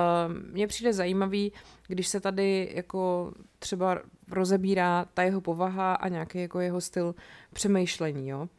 [0.51, 1.51] mně přijde zajímavý,
[1.87, 7.15] když se tady jako třeba rozebírá ta jeho povaha a nějaký jako jeho styl
[7.53, 8.49] přemýšlení, jo.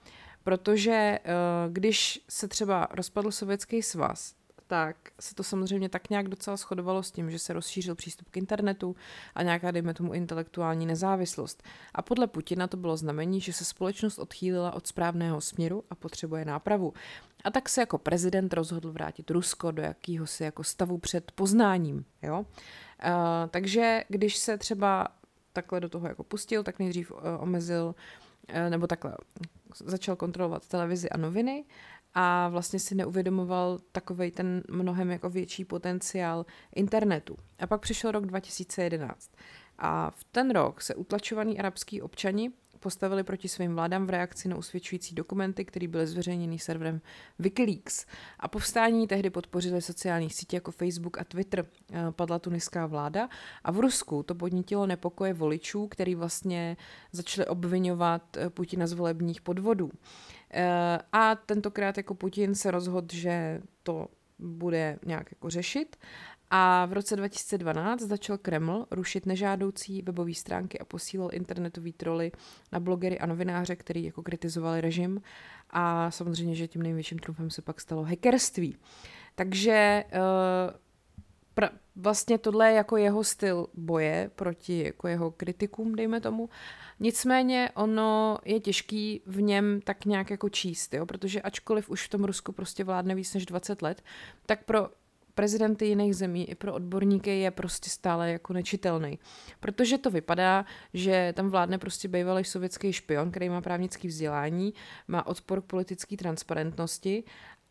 [0.45, 1.21] Protože eh,
[1.69, 4.35] když se třeba rozpadl Sovětský svaz,
[4.75, 8.37] tak se to samozřejmě tak nějak docela shodovalo s tím, že se rozšířil přístup k
[8.37, 8.97] internetu
[9.35, 11.63] a nějaká, dejme tomu, intelektuální nezávislost.
[11.95, 16.45] A podle Putina to bylo znamení, že se společnost odchýlila od správného směru a potřebuje
[16.45, 16.93] nápravu.
[17.45, 22.05] A tak se jako prezident rozhodl vrátit Rusko do jakýhosi jako stavu před poznáním.
[22.23, 22.39] Jo?
[22.39, 22.47] Uh,
[23.51, 25.09] takže když se třeba
[25.53, 27.95] takhle do toho jako pustil, tak nejdřív uh, omezil
[28.51, 29.17] uh, nebo takhle
[29.81, 31.65] začal kontrolovat televizi a noviny
[32.15, 37.37] a vlastně si neuvědomoval takovej ten mnohem jako větší potenciál internetu.
[37.59, 39.31] A pak přišel rok 2011
[39.79, 42.53] a v ten rok se utlačovaní arabský občani
[42.85, 47.01] postavili proti svým vládám v reakci na usvědčující dokumenty, které byly zveřejněny serverem
[47.39, 48.07] Wikileaks.
[48.41, 51.67] A povstání tehdy podpořili sociální sítě jako Facebook a Twitter.
[51.93, 53.29] Eh, padla tuniská vláda
[53.65, 56.77] a v Rusku to podnítilo nepokoje voličů, který vlastně
[57.13, 59.91] začali obvinovat eh, Putina z volebních podvodů.
[60.57, 65.97] Eh, a tentokrát jako Putin se rozhodl, že to bude nějak jako řešit
[66.51, 72.33] a v roce 2012 začal Kreml rušit nežádoucí webové stránky a posílal internetový troly
[72.73, 75.23] na blogery a novináře, který jako kritizovali režim.
[75.71, 78.77] A samozřejmě, že tím největším trumfem se pak stalo hackerství.
[79.35, 80.84] Takže uh,
[81.55, 86.49] pra, vlastně tohle je jako jeho styl boje proti jako jeho kritikům, dejme tomu.
[87.01, 91.07] Nicméně ono je těžký v něm tak nějak jako číst, jo?
[91.07, 94.03] protože ačkoliv už v tom Rusku prostě vládne víc než 20 let,
[94.47, 94.89] tak pro
[95.35, 99.19] prezidenty jiných zemí i pro odborníky je prostě stále jako nečitelný.
[99.61, 100.65] Protože to vypadá,
[100.95, 104.75] že tam vládne prostě bývalý sovětský špion, který má právnický vzdělání,
[105.09, 107.25] má odpor k politické transparentnosti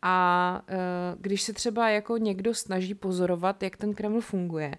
[0.06, 0.78] a e,
[1.20, 4.76] když se třeba jako někdo snaží pozorovat, jak ten Kreml funguje,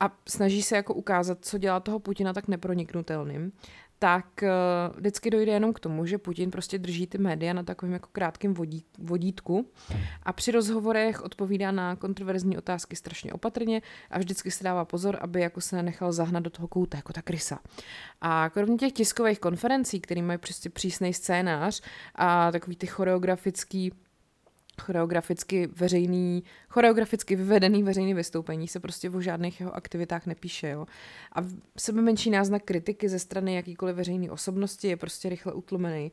[0.00, 3.52] a snaží se jako ukázat, co dělá toho Putina tak neproniknutelným,
[3.98, 7.92] tak uh, vždycky dojde jenom k tomu, že Putin prostě drží ty média na takovém
[7.92, 9.70] jako krátkém vodí, vodítku
[10.22, 15.40] a při rozhovorech odpovídá na kontroverzní otázky strašně opatrně a vždycky se dává pozor, aby
[15.40, 17.58] jako se nenechal zahnat do toho kouta, jako ta krysa.
[18.20, 21.82] A kromě těch tiskových konferencí, které mají prostě přísný scénář
[22.14, 23.92] a takový ty choreografický
[24.82, 30.86] choreograficky veřejný, choreograficky vyvedený veřejný vystoupení se prostě o žádných jeho aktivitách nepíše, jo.
[31.32, 31.40] A
[31.78, 36.12] sebe menší náznak kritiky ze strany jakýkoliv veřejné osobnosti je prostě rychle utlumený.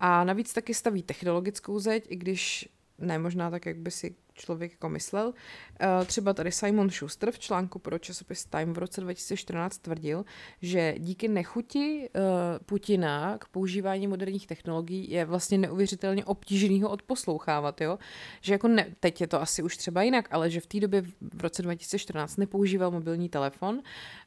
[0.00, 4.72] A navíc taky staví technologickou zeď, i když ne možná tak, jak by si člověk
[4.72, 5.34] jako myslel.
[5.80, 10.24] Eh, třeba tady Simon Schuster v článku pro časopis Time v roce 2014 tvrdil,
[10.62, 12.20] že díky nechuti eh,
[12.66, 17.98] Putina k používání moderních technologií je vlastně neuvěřitelně obtížný ho odposlouchávat, jo?
[18.40, 21.02] Že jako ne, teď je to asi už třeba jinak, ale že v té době
[21.20, 23.82] v roce 2014 nepoužíval mobilní telefon,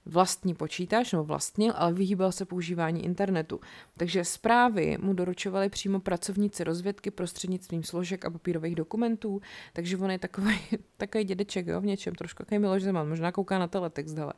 [0.06, 3.60] vlastní počítač, nebo vlastnil, ale vyhýbal se používání internetu.
[3.98, 9.41] Takže zprávy mu doručovali přímo pracovníci rozvědky prostřednictvím složek a papírových dokumentů,
[9.74, 10.60] takže on je takový,
[10.97, 14.33] takový dědeček, jo, v něčem, trošku takový Miloš Zeman, možná kouká na teletext, hele.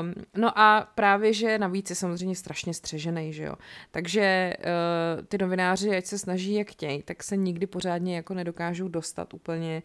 [0.00, 3.54] Um, no a právě, že navíc je samozřejmě strašně střežený, že jo.
[3.90, 8.88] Takže uh, ty novináři, ať se snaží jak chtějí, tak se nikdy pořádně jako nedokážou
[8.88, 9.82] dostat úplně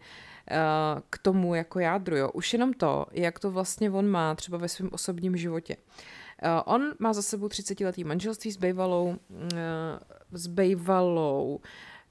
[0.50, 2.30] uh, k tomu jako jádru, jo.
[2.30, 5.76] Už jenom to, jak to vlastně on má třeba ve svém osobním životě.
[5.76, 9.48] Uh, on má za sebou 30-letý manželství s bývalou, uh,
[10.32, 11.60] s bývalou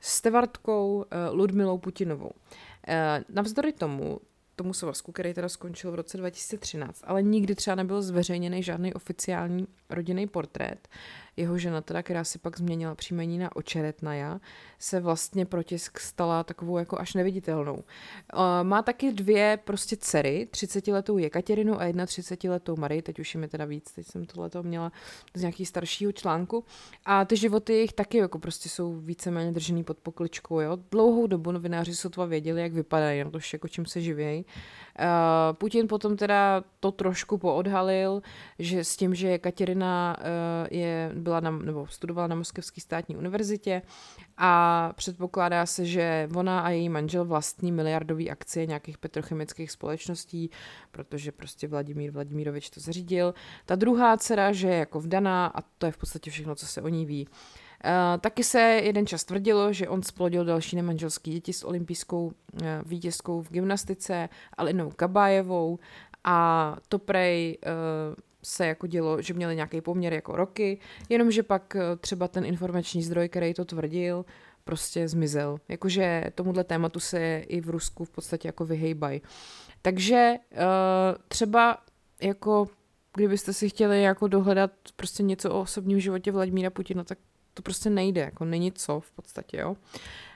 [0.06, 1.04] Stevartkou uh,
[1.38, 2.30] Ludmilou Putinovou.
[2.30, 2.94] Uh,
[3.30, 4.20] navzdory tomu
[4.56, 9.68] tomu svazku, který teda skončil v roce 2013, ale nikdy třeba nebyl zveřejněný žádný oficiální
[9.90, 10.88] rodinný portrét.
[11.38, 14.40] Jeho žena teda, která si pak změnila příjmení na Očeretnaja,
[14.80, 17.84] se vlastně protisk stala takovou jako až neviditelnou.
[18.64, 23.66] Má taky dvě prostě dcery, 30-letou Jekaterinu a 31-letou Marii, teď už je mi teda
[23.66, 24.92] víc, teď jsem tohleto měla
[25.34, 26.64] z nějakého staršího článku.
[27.06, 30.78] A ty životy jejich taky jako prostě jsou víceméně držený pod pokličkou, jo.
[30.92, 34.46] Dlouhou dobu novináři sotva věděli, jak vypadají, na to jako čím se živějí.
[35.54, 38.22] Putin potom teda to trošku poodhalil,
[38.60, 40.18] že s tím, že Katerina
[40.72, 43.82] je, byla na, nebo studovala na Moskevské státní univerzitě
[44.38, 50.50] a předpokládá se, že ona a její manžel vlastní miliardový akcie nějakých petrochemických společností,
[50.92, 53.34] protože prostě Vladimír Vladimírovič to zařídil.
[53.66, 56.82] Ta druhá dcera, že je jako vdaná a to je v podstatě všechno, co se
[56.82, 57.28] o ní ví.
[57.28, 57.65] Uh,
[58.22, 62.32] taky se jeden čas tvrdilo, že on splodil další nemanželský děti s olympijskou uh,
[62.86, 65.80] vítězkou v gymnastice Alinou Kabájevou
[66.24, 71.78] a to prej uh, se jako dělo, že měli nějaký poměr jako roky, jenomže pak
[72.00, 74.26] třeba ten informační zdroj, který to tvrdil,
[74.64, 75.58] prostě zmizel.
[75.70, 79.22] Jakože tomuhle tématu se i v Rusku v podstatě jako vyhejbají.
[79.82, 80.34] Takže
[81.28, 81.78] třeba
[82.22, 82.68] jako
[83.16, 87.18] kdybyste si chtěli jako dohledat prostě něco o osobním životě Vladimíra Putina, tak
[87.56, 89.78] to prostě nejde, jako není co v podstatě, jo.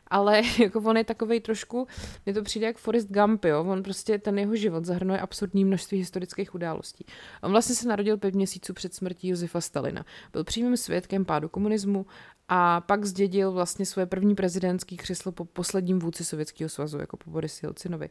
[0.07, 1.87] Ale jako on je takový trošku,
[2.25, 3.63] mně to přijde jak Forrest Gump, jo.
[3.63, 7.05] On prostě ten jeho život zahrnuje absurdní množství historických událostí.
[7.43, 10.05] On vlastně se narodil pět měsíců před smrtí Josefa Stalina.
[10.33, 12.05] Byl přímým svědkem pádu komunismu
[12.49, 17.29] a pak zdědil vlastně svoje první prezidentský křeslo po posledním vůdci Sovětského svazu, jako po
[17.29, 18.09] Boris Jelcinovi.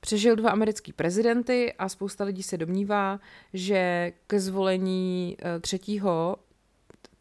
[0.00, 3.20] Přežil dva americký prezidenty a spousta lidí se domnívá,
[3.52, 6.36] že ke zvolení eh, třetího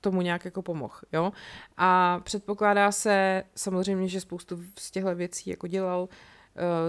[0.02, 1.32] tomu nějak jako pomohl, jo.
[1.78, 6.10] A předpokládá se samozřejmě, že spoustu z těchto věcí jako dělal, uh,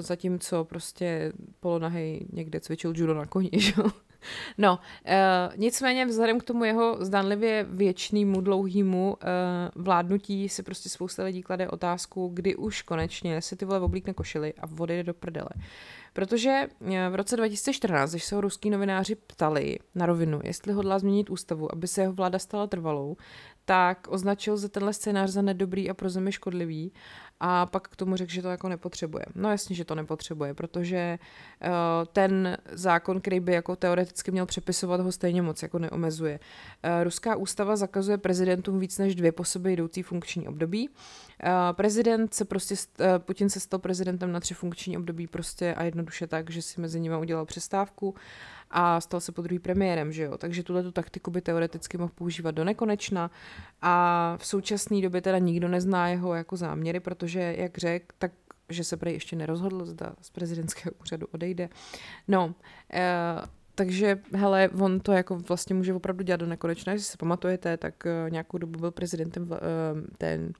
[0.01, 3.91] zatímco prostě polonahej někde cvičil judo na koni, jo.
[4.59, 11.25] No, uh, nicméně vzhledem k tomu jeho zdánlivě věčnému, dlouhému uh, vládnutí si prostě spousta
[11.25, 15.49] lidí klade otázku, kdy už konečně se ty vole oblíkne košily a odejde do prdele.
[16.13, 16.69] Protože
[17.11, 21.73] v roce 2014, když se ho ruský novináři ptali na rovinu, jestli hodlá změnit ústavu,
[21.73, 23.17] aby se jeho vláda stala trvalou,
[23.65, 26.93] tak označil za tenhle scénář za nedobrý a pro zemi škodlivý
[27.45, 29.25] a pak k tomu řekl, že to jako nepotřebuje.
[29.35, 31.69] No jasně, že to nepotřebuje, protože uh,
[32.13, 36.41] ten zákon, který by jako teoreticky měl přepisovat, ho stejně moc jako neomezuje.
[36.85, 40.89] Uh, ruská ústava zakazuje prezidentům víc než dvě po sobě jdoucí funkční období.
[40.89, 45.83] Uh, prezident se prostě, uh, Putin se stal prezidentem na tři funkční období prostě a
[45.83, 48.15] jednoduše tak, že si mezi nimi udělal přestávku
[48.73, 50.39] a stal se po druhý premiérem, že jo.
[50.39, 53.31] Takže tuhle tu taktiku by teoreticky mohl používat do nekonečna
[53.83, 58.33] a v současné době teda nikdo nezná jeho jako záměry, protože jak řekl, tak
[58.69, 61.69] že se prej ještě nerozhodl, zda z prezidentského úřadu odejde.
[62.29, 62.55] No,
[62.93, 63.03] e,
[63.75, 66.93] takže, hele, on to jako vlastně může opravdu dělat do nekonečna.
[66.93, 69.59] Jestli se pamatujete, tak e, nějakou dobu byl prezidentem e,
[70.19, 70.53] ten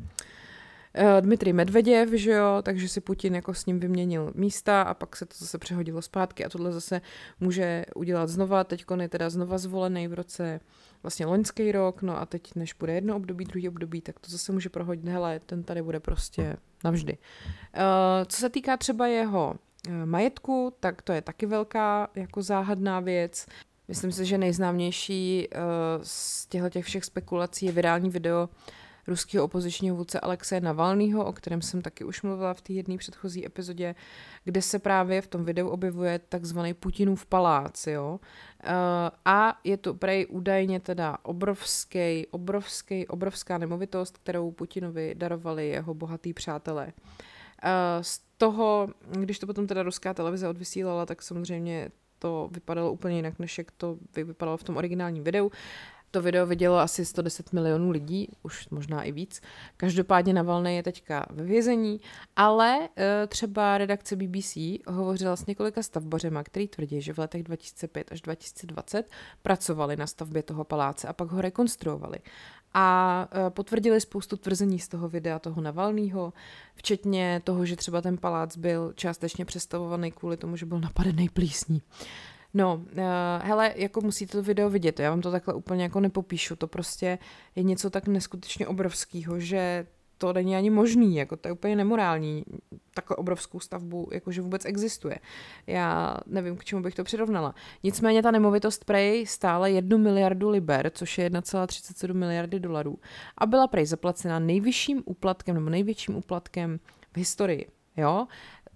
[0.95, 5.17] Eh, Dmitrij Medveděv, že jo, takže si Putin jako s ním vyměnil místa a pak
[5.17, 7.01] se to zase přehodilo zpátky a tohle zase
[7.41, 10.61] může udělat znova, teď je teda znova zvolený v roce
[11.03, 14.53] vlastně loňský rok, no a teď než bude jedno období, druhý období, tak to zase
[14.53, 17.13] může prohodit, hele, ten tady bude prostě navždy.
[17.13, 19.55] Uh, co se týká třeba jeho
[19.89, 23.47] uh, majetku, tak to je taky velká jako záhadná věc.
[23.89, 25.61] Myslím si, že nejznámější uh,
[26.03, 28.49] z těchto těch všech spekulací je virální video
[29.07, 33.47] ruského opozičního vůdce Alexeje Navalného, o kterém jsem taky už mluvila v té jedné předchozí
[33.47, 33.95] epizodě,
[34.45, 38.21] kde se právě v tom videu objevuje takzvaný Putinův palác, jo.
[38.65, 38.71] Uh,
[39.25, 46.35] a je to prej údajně teda obrovský, obrovský, obrovská nemovitost, kterou Putinovi darovali jeho bohatý
[46.35, 46.87] přátelé.
[46.87, 53.17] Uh, z toho, když to potom teda ruská televize odvysílala, tak samozřejmě to vypadalo úplně
[53.17, 55.51] jinak, než jak to vypadalo v tom originálním videu.
[56.13, 59.41] To video vidělo asi 110 milionů lidí, už možná i víc.
[59.77, 62.01] Každopádně Navalny je teďka ve vězení,
[62.37, 68.13] ale e, třeba redakce BBC hovořila s několika stavbořema, který tvrdí, že v letech 2005
[68.13, 69.11] až 2020
[69.43, 72.19] pracovali na stavbě toho paláce a pak ho rekonstruovali.
[72.75, 76.33] A e, potvrdili spoustu tvrzení z toho videa toho Navalného,
[76.75, 81.83] včetně toho, že třeba ten palác byl částečně přestavovaný kvůli tomu, že byl napadený plísní.
[82.55, 83.03] No, uh,
[83.43, 87.19] hele, jako musíte to video vidět, já vám to takhle úplně jako nepopíšu, to prostě
[87.57, 89.87] je něco tak neskutečně obrovského, že
[90.23, 92.45] to není ani možný, jako to je úplně nemorální,
[92.95, 95.19] takhle obrovskou stavbu, jakože vůbec existuje.
[95.67, 97.55] Já nevím, k čemu bych to přirovnala.
[97.83, 102.99] Nicméně ta nemovitost Prej stála jednu miliardu liber, což je 1,37 miliardy dolarů
[103.39, 106.81] a byla Prej zaplacena nejvyšším úplatkem nebo největším úplatkem
[107.13, 107.67] v historii.
[107.97, 108.27] Jo?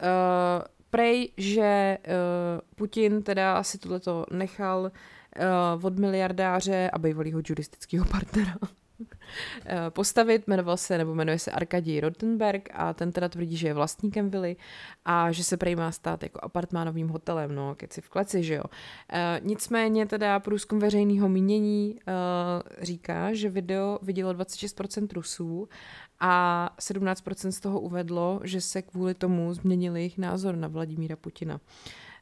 [0.02, 8.04] Uh, prej, že uh, Putin teda si tohleto nechal uh, od miliardáře a bývalého juristického
[8.04, 8.54] partnera.
[8.62, 8.85] eh,
[9.90, 14.30] postavit, jmenoval se, nebo jmenuje se Arkadij Rotenberg a ten teda tvrdí, že je vlastníkem
[14.30, 14.56] vily
[15.04, 18.64] a že se prej má stát jako apartmánovým hotelem, no, keci v kleci, že jo.
[19.12, 25.68] E, nicméně teda průzkum veřejného mínění e, říká, že video vidělo 26% Rusů
[26.20, 31.60] a 17% z toho uvedlo, že se kvůli tomu změnil jejich názor na Vladimíra Putina.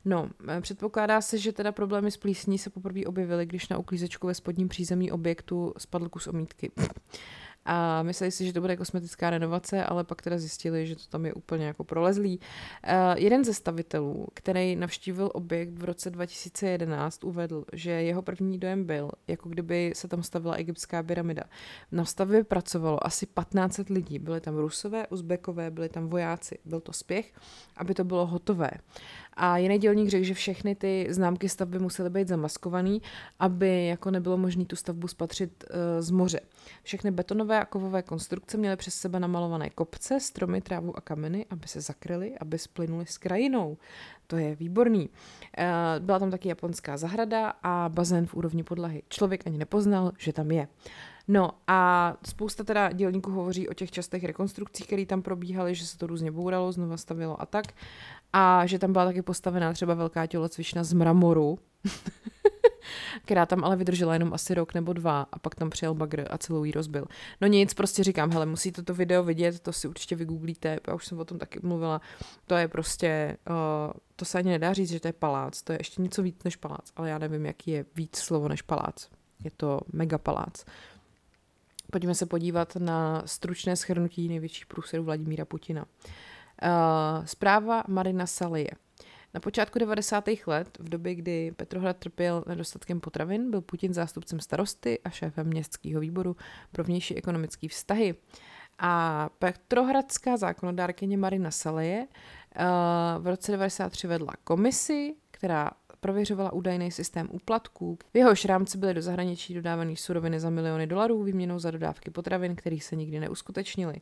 [0.05, 4.26] No, eh, předpokládá se, že teda problémy s plísní se poprvé objevily, když na uklízečku
[4.26, 6.70] ve spodním přízemí objektu spadl kus omítky
[7.64, 11.26] a mysleli si, že to bude kosmetická renovace, ale pak teda zjistili, že to tam
[11.26, 12.38] je úplně jako prolezlý.
[12.38, 18.84] Uh, jeden ze stavitelů, který navštívil objekt v roce 2011, uvedl, že jeho první dojem
[18.84, 21.42] byl, jako kdyby se tam stavila egyptská pyramida.
[21.92, 26.59] Na stavbě pracovalo asi 15 lidí, byly tam rusové, uzbekové, byli tam vojáci.
[26.64, 27.32] Byl to spěch,
[27.76, 28.70] aby to bylo hotové.
[29.37, 32.99] A jiný dělník řekl, že všechny ty známky stavby musely být zamaskované,
[33.39, 36.41] aby jako nebylo možné tu stavbu spatřit uh, z moře.
[36.82, 41.68] Všechny betonové a kovové konstrukce měly přes sebe namalované kopce, stromy, trávu a kameny, aby
[41.68, 43.76] se zakryly, aby splynuly s krajinou.
[44.26, 45.09] To je výborný.
[45.09, 45.64] Uh,
[45.99, 49.03] byla tam taky japonská zahrada a bazén v úrovni podlahy.
[49.09, 50.68] Člověk ani nepoznal, že tam je.
[51.29, 55.99] No a spousta teda dělníků hovoří o těch častých rekonstrukcích, které tam probíhaly, že se
[55.99, 57.66] to různě bouralo, znova stavilo a tak.
[58.33, 61.59] A že tam byla taky postavená třeba velká tělocvična z mramoru,
[63.25, 66.39] která tam ale vydržela jenom asi rok nebo dva a pak tam přijel bagr a
[66.39, 67.07] celou jí rozbil.
[67.41, 71.07] No nic, prostě říkám, hele, musíte to video vidět, to si určitě vygooglíte, já už
[71.07, 72.01] jsem o tom taky mluvila,
[72.47, 75.81] to je prostě, uh, to se ani nedá říct, že to je palác, to je
[75.81, 79.09] ještě něco víc než palác, ale já nevím, jaký je víc slovo než palác.
[79.45, 80.64] Je to mega palác.
[81.95, 85.84] Pojďme se podívat na stručné schrnutí největších průserů Vladimíra Putina.
[85.84, 88.70] Uh, zpráva Marina Salie.
[89.34, 90.24] Na počátku 90.
[90.47, 96.01] let, v době, kdy Petrohrad trpěl nedostatkem potravin, byl Putin zástupcem starosty a šéfem městského
[96.01, 96.36] výboru
[96.72, 98.14] pro vnější ekonomické vztahy.
[98.78, 102.64] A Petrohradská zákonodárkyně Marina Saleje uh,
[103.22, 105.70] v roce 93 vedla komisi, která
[106.05, 107.98] prověřovala údajný systém úplatků.
[108.14, 112.57] V jehož rámci byly do zahraničí dodávané suroviny za miliony dolarů výměnou za dodávky potravin,
[112.57, 113.94] které se nikdy neuskutečnily.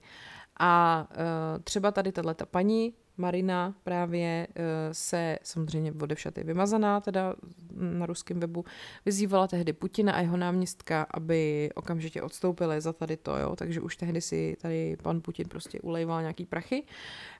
[0.61, 7.35] A uh, třeba tady tato paní Marina právě uh, se samozřejmě odevšat je vymazaná teda
[7.75, 8.65] na ruském webu,
[9.07, 13.97] vyzývala tehdy Putina a jeho náměstka, aby okamžitě odstoupili za tady to, jo, takže už
[13.97, 16.85] tehdy si tady pan Putin prostě ulejval nějaký prachy.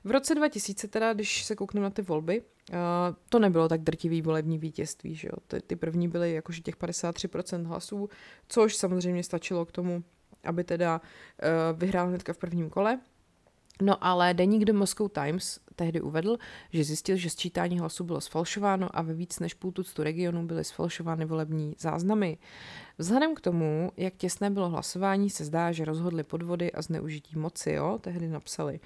[0.03, 2.77] V roce 2000 teda, když se koukneme na ty volby, uh,
[3.29, 7.65] to nebylo tak drtivý volební vítězství, že jo, ty, ty první byly jakože těch 53%
[7.65, 8.09] hlasů,
[8.47, 10.03] což samozřejmě stačilo k tomu,
[10.43, 12.99] aby teda uh, vyhrál hnedka v prvním kole.
[13.81, 16.37] No ale deník The Moscow Times tehdy uvedl,
[16.69, 20.63] že zjistil, že sčítání hlasů bylo sfalšováno a ve víc než půl tuctu regionů byly
[20.63, 22.37] sfalšovány volební záznamy.
[22.97, 27.71] Vzhledem k tomu, jak těsné bylo hlasování, se zdá, že rozhodli podvody a zneužití moci,
[27.71, 28.79] jo, tehdy napsali.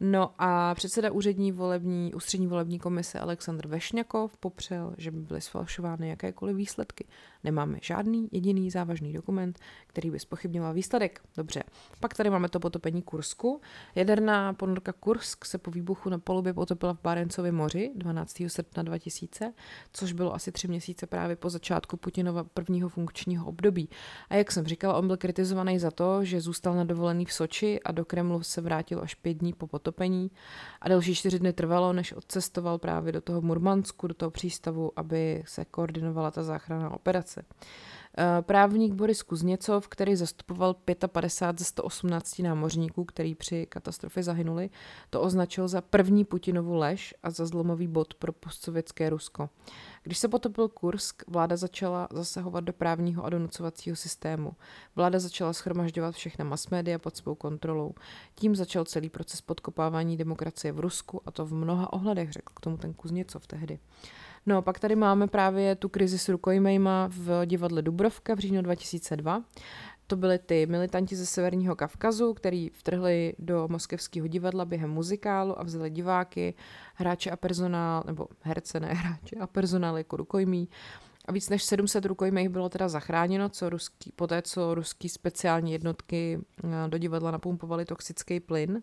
[0.00, 6.08] No a předseda úřední volební, ústřední volební komise Aleksandr Vešňakov popřel, že by byly sfalšovány
[6.08, 7.04] jakékoliv výsledky.
[7.44, 11.20] Nemáme žádný jediný závažný dokument, který by spochybňoval výsledek.
[11.36, 11.62] Dobře,
[12.00, 13.60] pak tady máme to potopení Kursku.
[13.94, 18.42] Jaderná ponorka Kursk se po výbuchu na polubě potopila v Barencově moři 12.
[18.46, 19.52] srpna 2000,
[19.92, 23.88] což bylo asi tři měsíce právě po začátku Putinova prvního funkčního období.
[24.30, 27.80] A jak jsem říkala, on byl kritizovaný za to, že zůstal na dovolený v Soči
[27.84, 30.30] a do Kremlu se vrátil až pět dní po potopení
[30.80, 35.42] a další čtyři dny trvalo, než odcestoval právě do toho Murmansku, do toho přístavu, aby
[35.46, 37.44] se koordinovala ta záchranná operace.
[38.20, 44.70] Eh, právník Boris Kuzněcov, který zastupoval 55 ze 118 námořníků, který při katastrofě zahynuli,
[45.10, 49.50] to označil za první Putinovu lež a za zlomový bod pro postsovětské Rusko.
[50.02, 54.52] Když se potopil Kursk, vláda začala zasahovat do právního a donucovacího systému.
[54.96, 57.94] Vláda začala schromažďovat všechna masmédia pod svou kontrolou.
[58.34, 62.60] Tím začal celý proces podkopávání demokracie v Rusku a to v mnoha ohledech, řekl k
[62.60, 63.78] tomu ten Kuzněcov tehdy.
[64.48, 69.42] No, pak tady máme právě tu krizi s rukojmejma v divadle Dubrovka v říjnu 2002.
[70.06, 75.62] To byly ty militanti ze Severního Kavkazu, který vtrhli do moskevského divadla během muzikálu a
[75.62, 76.54] vzali diváky,
[76.94, 80.68] hráče a personál, nebo herce, ne hráče a personál jako rukojmí.
[81.24, 86.38] A víc než 700 rukojmích bylo teda zachráněno, co ruský, poté co ruský speciální jednotky
[86.64, 88.82] eh, do divadla napumpovali toxický plyn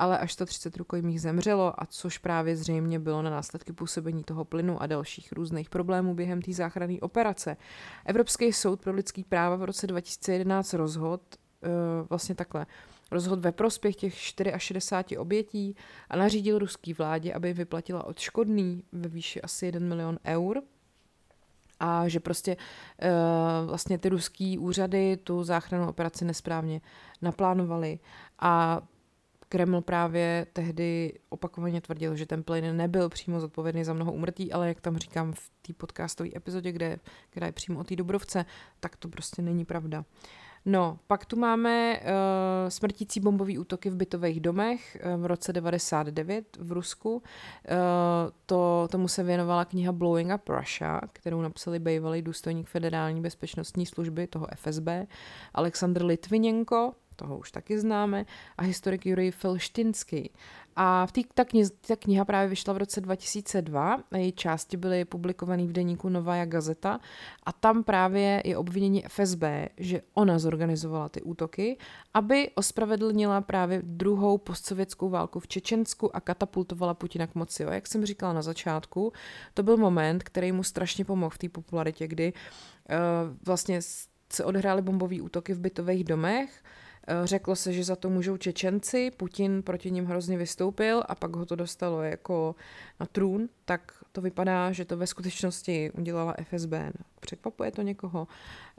[0.00, 4.82] ale až 130 rukojmích zemřelo, a což právě zřejmě bylo na následky působení toho plynu
[4.82, 7.56] a dalších různých problémů během té záchranné operace.
[8.04, 11.20] Evropský soud pro lidský práva v roce 2011 rozhod
[11.62, 11.68] uh,
[12.08, 12.66] vlastně takhle
[13.10, 14.14] rozhod ve prospěch těch
[14.56, 15.76] 64 obětí
[16.10, 20.62] a nařídil ruský vládě, aby vyplatila odškodný ve výši asi 1 milion eur
[21.80, 26.80] a že prostě uh, vlastně ty ruský úřady tu záchrannou operaci nesprávně
[27.22, 27.98] naplánovali
[28.38, 28.82] a
[29.52, 34.68] Kreml právě tehdy opakovaně tvrdil, že ten plyn nebyl přímo zodpovědný za mnoho umrtí, ale
[34.68, 36.98] jak tam říkám v té podcastové epizodě, kde,
[37.30, 38.44] která je přímo o té Dobrovce,
[38.80, 40.04] tak to prostě není pravda.
[40.64, 42.06] No, pak tu máme uh,
[42.68, 47.14] smrtící bombové útoky v bytových domech uh, v roce 99 v Rusku.
[47.14, 47.22] Uh,
[48.46, 54.26] to, tomu se věnovala kniha Blowing Up Russia, kterou napsali bývalý důstojník federální bezpečnostní služby,
[54.26, 54.88] toho FSB,
[55.54, 58.24] Aleksandr Litvinenko, toho už taky známe,
[58.58, 60.30] a historik Jurij Felštinsky.
[60.76, 64.76] A v té ta, kni, ta kniha právě vyšla v roce 2002 a její části
[64.76, 67.00] byly publikované v deníku Novaja Gazeta
[67.42, 69.42] a tam právě je obvinění FSB,
[69.76, 71.76] že ona zorganizovala ty útoky,
[72.14, 77.62] aby ospravedlnila právě druhou postsovětskou válku v Čečensku a katapultovala Putina k moci.
[77.62, 77.70] Jo.
[77.70, 79.12] Jak jsem říkala na začátku,
[79.54, 82.96] to byl moment, který mu strašně pomohl v té popularitě, kdy uh,
[83.46, 83.80] vlastně
[84.32, 86.62] se odehrály bombové útoky v bytových domech,
[87.24, 91.46] řeklo se, že za to můžou Čečenci, Putin proti ním hrozně vystoupil a pak ho
[91.46, 92.54] to dostalo jako
[93.00, 96.72] na trůn, tak to vypadá, že to ve skutečnosti udělala FSB.
[97.20, 98.28] Překvapuje to někoho?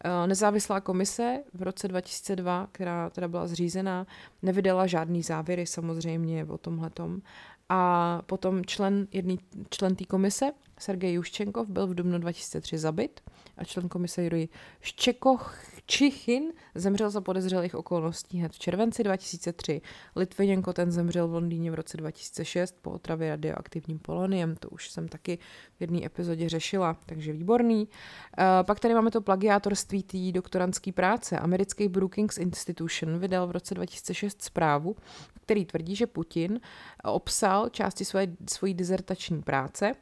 [0.03, 4.07] Eh, nezávislá komise v roce 2002, která teda byla zřízená,
[4.41, 7.21] nevydala žádný závěry samozřejmě o tomhletom.
[7.69, 10.51] A potom člen, jedný člen té komise,
[10.81, 13.21] Sergej Juščenkov, byl v dubnu 2003 zabit
[13.57, 14.49] a člen komise Jurij
[14.81, 15.55] Ščekoch
[15.85, 16.43] Čichin
[16.75, 19.81] zemřel za podezřelých okolností hned v červenci 2003.
[20.15, 25.07] Litvinenko ten zemřel v Londýně v roce 2006 po otravě radioaktivním poloniem, to už jsem
[25.07, 25.37] taky
[25.77, 27.87] v jedné epizodě řešila, takže výborný.
[27.87, 31.39] Uh, pak tady máme to plagiátorství té doktorantské práce.
[31.39, 34.95] Americký Brookings Institution vydal v roce 2006 zprávu,
[35.41, 36.59] který tvrdí, že Putin
[37.03, 39.93] obsal části své, svojí dizertační práce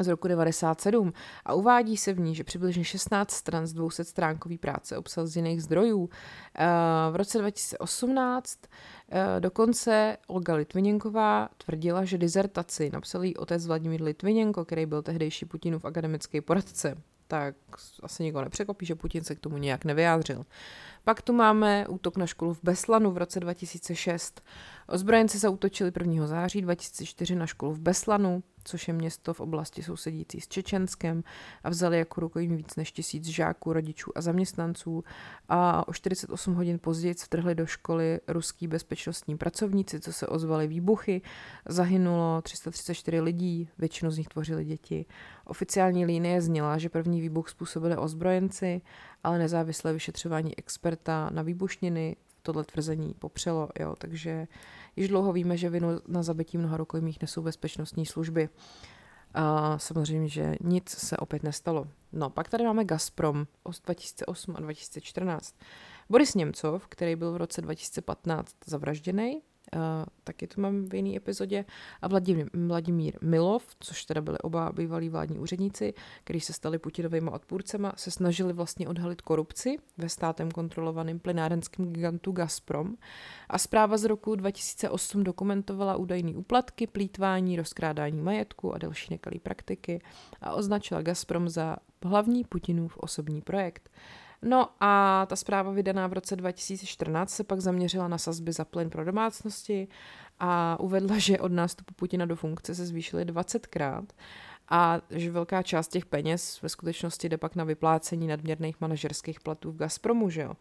[0.00, 1.12] z roku 97
[1.44, 5.36] a uvádí se v ní, že přibližně 16 stran z 200 stránkový práce obsal z
[5.36, 6.08] jiných zdrojů.
[6.54, 6.66] Eh,
[7.10, 8.58] v roce 2018
[9.08, 15.46] eh, dokonce Olga Litvinenková tvrdila, že dizertaci napsal jí otec Vladimír Litvinenko, který byl tehdejší
[15.46, 16.96] Putinův akademický poradce.
[17.26, 17.54] Tak
[18.02, 20.44] asi nikoho nepřekvapí, že Putin se k tomu nějak nevyjádřil.
[21.04, 24.42] Pak tu máme útok na školu v Beslanu v roce 2006.
[24.88, 26.26] Ozbrojenci zautočili 1.
[26.26, 31.24] září 2004 na školu v Beslanu, což je město v oblasti sousedící s Čečenskem
[31.64, 35.04] a vzali jako rukojmí víc než tisíc žáků, rodičů a zaměstnanců
[35.48, 41.22] a o 48 hodin později vtrhli do školy ruský bezpečnostní pracovníci, co se ozvaly výbuchy.
[41.68, 45.06] Zahynulo 334 lidí, většinu z nich tvořili děti.
[45.44, 48.80] Oficiální linie zněla, že první výbuch způsobili ozbrojenci,
[49.24, 54.46] ale nezávislé vyšetřování experta na výbušniny tohle tvrzení popřelo, jo, takže
[54.96, 58.48] již dlouho víme, že vinu na zabití mnoha rukojmích nesou bezpečnostní služby.
[59.34, 61.88] A samozřejmě, že nic se opět nestalo.
[62.12, 63.46] No, pak tady máme Gazprom
[63.84, 65.54] 2008 a 2014.
[66.10, 69.42] Boris Němcov, který byl v roce 2015 zavražděný,
[70.24, 71.64] taky to mám v jiné epizodě.
[72.02, 75.94] A Vladimír, Vladimír Milov, což teda byli oba bývalí vládní úředníci,
[76.24, 82.32] kteří se stali Putinovými odpůrcema, se snažili vlastně odhalit korupci ve státem kontrolovaném plynárenském gigantu
[82.32, 82.96] Gazprom.
[83.48, 90.00] A zpráva z roku 2008 dokumentovala údajné úplatky, plítvání, rozkrádání majetku a další nekalé praktiky
[90.40, 93.90] a označila Gazprom za hlavní Putinův osobní projekt.
[94.46, 98.90] No a ta zpráva vydaná v roce 2014 se pak zaměřila na sazby za plyn
[98.90, 99.88] pro domácnosti
[100.40, 104.04] a uvedla, že od nástupu Putina do funkce se zvýšily 20krát
[104.68, 109.72] a že velká část těch peněz ve skutečnosti jde pak na vyplácení nadměrných manažerských platů
[109.72, 110.54] v Gazpromu, že jo.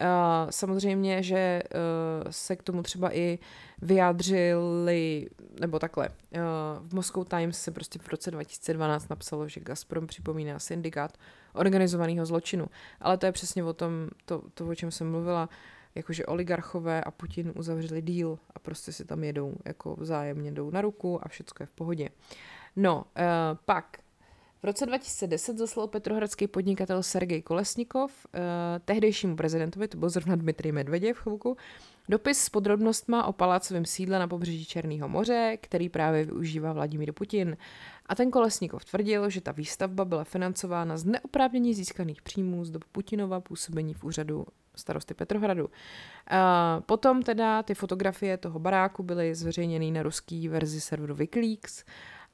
[0.00, 3.38] Uh, samozřejmě, že uh, se k tomu třeba i
[3.82, 5.28] vyjádřili,
[5.60, 6.14] nebo takhle, uh,
[6.88, 11.18] v Moscow Times se prostě v roce 2012 napsalo, že Gazprom připomíná syndikát
[11.52, 12.66] organizovaného zločinu.
[13.00, 15.48] Ale to je přesně o tom, to, to o čem jsem mluvila,
[15.94, 20.80] jakože oligarchové a Putin uzavřeli díl a prostě si tam jedou, jako vzájemně jdou na
[20.80, 22.08] ruku a všechno je v pohodě.
[22.76, 23.04] No,
[23.64, 23.98] pak
[24.64, 28.40] v roce 2010 zaslal petrohradský podnikatel Sergej Kolesnikov uh,
[28.84, 31.56] tehdejšímu prezidentovi, to byl zrovna Dmitrij Medveděv chvilku,
[32.08, 37.56] dopis s podrobnostma o palácovém sídle na pobřeží Černého moře, který právě využívá Vladimír Putin.
[38.06, 42.84] A ten Kolesnikov tvrdil, že ta výstavba byla financována z neoprávněně získaných příjmů z dob
[42.84, 44.46] Putinova působení v úřadu
[44.76, 45.70] starosty Petrohradu.
[46.26, 51.84] A potom teda ty fotografie toho baráku byly zveřejněny na ruský verzi serveru Wikileaks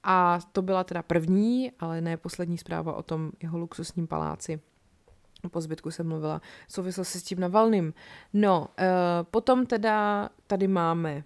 [0.02, 4.60] a to byla teda první, ale ne poslední zpráva o tom jeho luxusním paláci.
[5.50, 7.94] Po zbytku jsem mluvila v souvislosti s tím Navalným.
[8.32, 8.66] No, uh,
[9.30, 11.22] potom teda tady máme uh,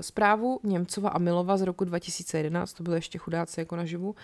[0.00, 4.16] zprávu Němcova a Milova z roku 2011, to byly ještě chudáci jako naživu, uh,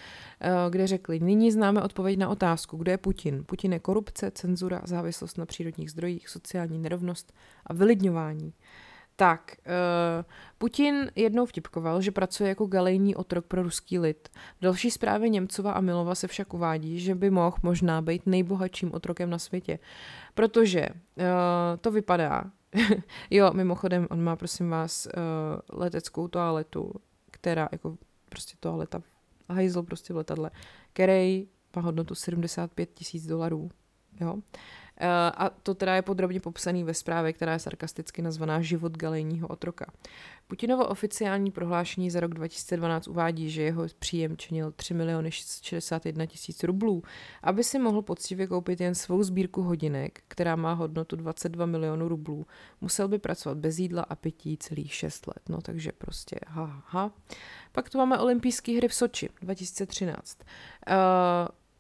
[0.71, 3.45] kde řekli, nyní známe odpověď na otázku, kdo je Putin.
[3.45, 7.33] Putin je korupce, cenzura, závislost na přírodních zdrojích, sociální nerovnost
[7.67, 8.53] a vylidňování.
[9.19, 10.25] Tak, uh,
[10.59, 14.29] Putin jednou vtipkoval, že pracuje jako galejní otrok pro ruský lid.
[14.59, 18.95] V další zprávě Němcova a Milova se však uvádí, že by mohl možná být nejbohatším
[18.95, 19.79] otrokem na světě.
[20.35, 21.25] Protože uh,
[21.81, 22.45] to vypadá,
[23.31, 26.93] jo, mimochodem, on má, prosím vás, uh, leteckou toaletu,
[27.31, 27.97] která jako
[28.29, 29.03] prostě toaleta,
[29.49, 30.51] hajzl prostě v letadle,
[30.93, 33.71] který má hodnotu 75 tisíc dolarů.
[34.21, 34.37] Jo.
[34.37, 34.86] Eh,
[35.37, 39.93] a to teda je podrobně popsaný ve zprávě, která je sarkasticky nazvaná Život galejního otroka.
[40.49, 46.65] Putinovo oficiální prohlášení za rok 2012 uvádí, že jeho příjem činil 3 miliony 61 tisíc
[46.65, 47.03] rublů,
[47.43, 52.47] aby si mohl poctivě koupit jen svou sbírku hodinek, která má hodnotu 22 milionů rublů.
[52.81, 57.11] Musel by pracovat bez jídla a pití celých 6 let, no takže prostě ha, ha.
[57.73, 60.39] Pak tu máme olympijské hry v Soči 2013.
[60.89, 60.95] Uh,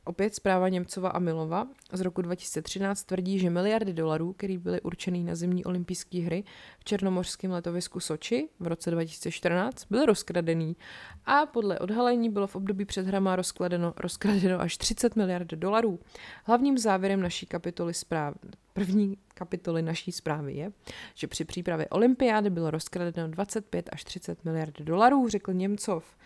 [0.07, 5.25] Opět zpráva Němcova a Milova z roku 2013 tvrdí, že miliardy dolarů, které byly určený
[5.25, 6.45] na zimní olympijské hry
[6.79, 10.77] v černomořském letovisku Soči v roce 2014, byly rozkradený
[11.25, 16.01] a podle odhalení bylo v období před hrama rozkladeno, rozkradeno až 30 miliard dolarů.
[16.45, 18.35] Hlavním závěrem naší kapitoly zpráv,
[18.73, 20.73] první kapitoly naší zprávy je,
[21.15, 26.17] že při přípravě olympiády bylo rozkradeno 25 až 30 miliard dolarů, řekl Němcov.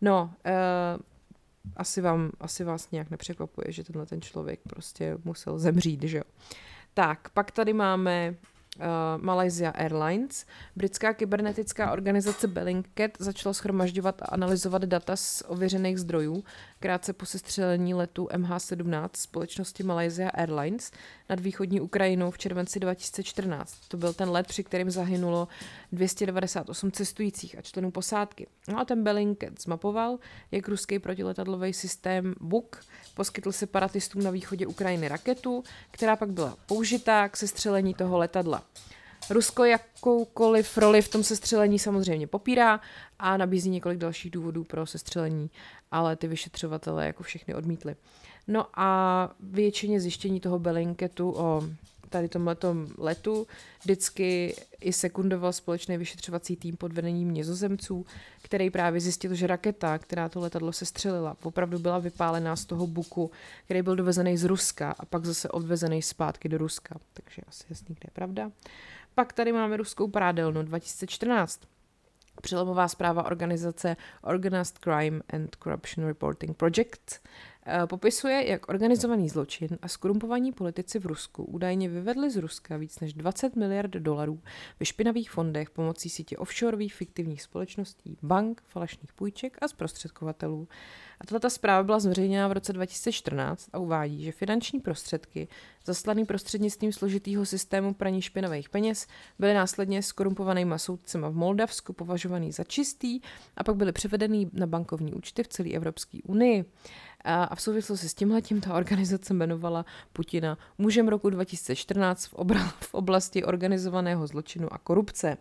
[0.00, 1.02] No, uh,
[1.76, 6.24] asi, vám, asi vás nějak nepřekvapuje, že tenhle ten člověk prostě musel zemřít, že jo.
[6.94, 8.34] Tak, pak tady máme
[8.78, 8.84] uh,
[9.24, 10.46] Malaysia Airlines.
[10.76, 16.44] Britská kybernetická organizace Bellingcat začala schromažďovat a analyzovat data z ověřených zdrojů
[16.80, 20.90] krátce po sestřelení letu MH17 společnosti Malaysia Airlines
[21.28, 23.74] nad východní Ukrajinou v červenci 2014.
[23.88, 25.48] To byl ten let, při kterém zahynulo
[25.92, 28.46] 298 cestujících a členů posádky.
[28.68, 30.18] No a ten Bellingcat zmapoval,
[30.50, 32.80] jak ruský protiletadlový systém Buk
[33.14, 38.62] poskytl separatistům na východě Ukrajiny raketu, která pak byla použitá k sestřelení toho letadla.
[39.30, 42.80] Rusko jakoukoliv roli v tom sestřelení samozřejmě popírá
[43.18, 45.50] a nabízí několik dalších důvodů pro sestřelení,
[45.90, 47.96] ale ty vyšetřovatele jako všechny odmítli.
[48.48, 51.62] No a většině zjištění toho Bellingcatu o
[52.08, 53.46] tady tomhletom letu
[53.82, 58.06] vždycky i sekundoval společný vyšetřovací tým pod vedením nizozemců,
[58.42, 63.30] který právě zjistil, že raketa, která to letadlo sestřelila, opravdu byla vypálená z toho buku,
[63.64, 66.96] který byl dovezený z Ruska a pak zase odvezený zpátky do Ruska.
[67.14, 68.50] Takže asi jasný, kde je pravda.
[69.18, 71.60] Pak tady máme ruskou prádelnu 2014.
[72.42, 77.20] Přelomová zpráva organizace Organized Crime and Corruption Reporting Project
[77.70, 83.00] Eh, popisuje, jak organizovaný zločin a skorumpovaní politici v Rusku údajně vyvedli z Ruska víc
[83.00, 84.40] než 20 miliard dolarů
[84.80, 90.68] ve špinavých fondech pomocí sítě offshoreových fiktivních společností, bank, falešných půjček a zprostředkovatelů.
[91.20, 95.48] A tato zpráva byla zveřejněna v roce 2014 a uvádí, že finanční prostředky
[95.86, 99.06] zaslaný prostřednictvím složitého systému praní špinavých peněz
[99.38, 103.20] byly následně skorumpovanýma soudcema v Moldavsku považovaný za čistý
[103.56, 106.64] a pak byly převedeny na bankovní účty v celé Evropské unii.
[107.24, 112.26] A v souvislosti s tímhletím ta organizace jmenovala Putina mužem roku 2014
[112.80, 115.36] v, oblasti organizovaného zločinu a korupce.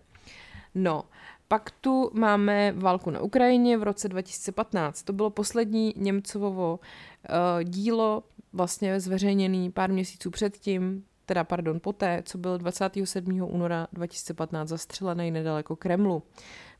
[0.75, 1.03] No,
[1.47, 5.03] pak tu máme válku na Ukrajině v roce 2015.
[5.03, 8.23] To bylo poslední Němcovovo uh, dílo,
[8.53, 13.41] vlastně zveřejněný pár měsíců předtím, teda pardon, poté, co byl 27.
[13.41, 16.23] února 2015 zastřelený nedaleko Kremlu.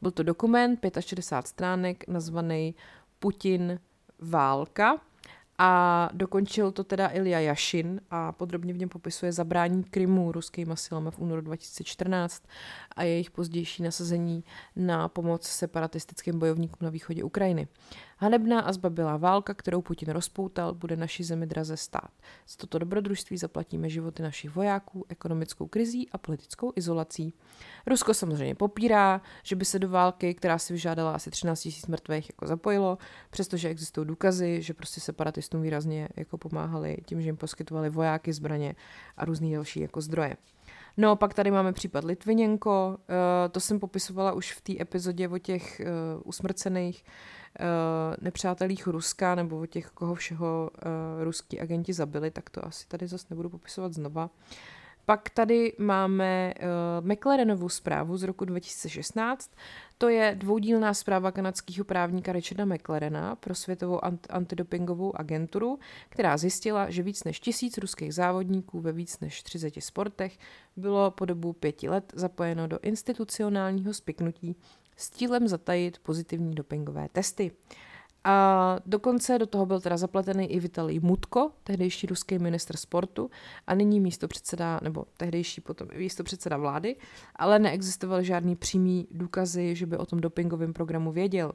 [0.01, 2.75] Byl to dokument 65 stránek nazvaný
[3.19, 3.79] Putin
[4.19, 5.01] válka
[5.57, 11.11] a dokončil to teda Ilja Jašin a podrobně v něm popisuje zabrání Krymu ruskými silami
[11.11, 12.43] v únoru 2014
[12.95, 14.43] a jejich pozdější nasazení
[14.75, 17.67] na pomoc separatistickým bojovníkům na východě Ukrajiny.
[18.19, 22.11] Hanebná a zbabělá válka, kterou Putin rozpoutal, bude naší zemi draze stát.
[22.45, 27.33] Z toto dobrodružství zaplatíme životy našich vojáků, ekonomickou krizí a politickou izolací.
[27.87, 32.29] Rusko samozřejmě popírá, že by se do války, která si vyžádala asi 13 000 mrtvých,
[32.29, 32.97] jako zapojilo,
[33.29, 38.75] přestože existují důkazy, že prostě separatistům výrazně jako pomáhali tím, že jim poskytovali vojáky, zbraně
[39.17, 40.37] a různé další jako zdroje.
[40.97, 43.05] No, pak tady máme případ Litviněnko, uh,
[43.51, 47.03] to jsem popisovala už v té epizodě o těch uh, usmrcených
[48.21, 53.27] nepřátelích Ruska, nebo těch, koho všeho uh, ruský agenti zabili, tak to asi tady zase
[53.29, 54.29] nebudu popisovat znova.
[55.09, 59.51] Pak tady máme uh, McLarenovu zprávu z roku 2016.
[59.97, 65.79] To je dvoudílná zpráva kanadského právníka Richarda McLarena pro světovou ant- antidopingovou agenturu,
[66.09, 70.37] která zjistila, že víc než tisíc ruských závodníků ve víc než 30 sportech
[70.75, 74.55] bylo po dobu pěti let zapojeno do institucionálního spiknutí
[74.97, 77.51] s cílem zatajit pozitivní dopingové testy.
[78.23, 83.29] A dokonce do toho byl teda zapletený i Vitalij Mutko, tehdejší ruský ministr sportu
[83.67, 86.95] a nyní místo předseda, nebo tehdejší potom místo předseda vlády,
[87.35, 91.51] ale neexistovaly žádný přímý důkazy, že by o tom dopingovém programu věděl.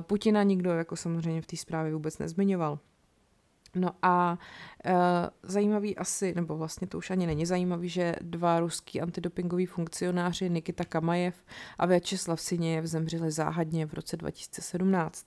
[0.00, 2.78] Putina nikdo jako samozřejmě v té zprávě vůbec nezmiňoval.
[3.74, 4.38] No a
[4.84, 4.94] e,
[5.42, 10.84] zajímavý asi, nebo vlastně to už ani není zajímavý, že dva ruský antidopingoví funkcionáři Nikita
[10.84, 11.34] Kamajev
[11.78, 15.26] a Vyacheslav Sinějev zemřeli záhadně v roce 2017.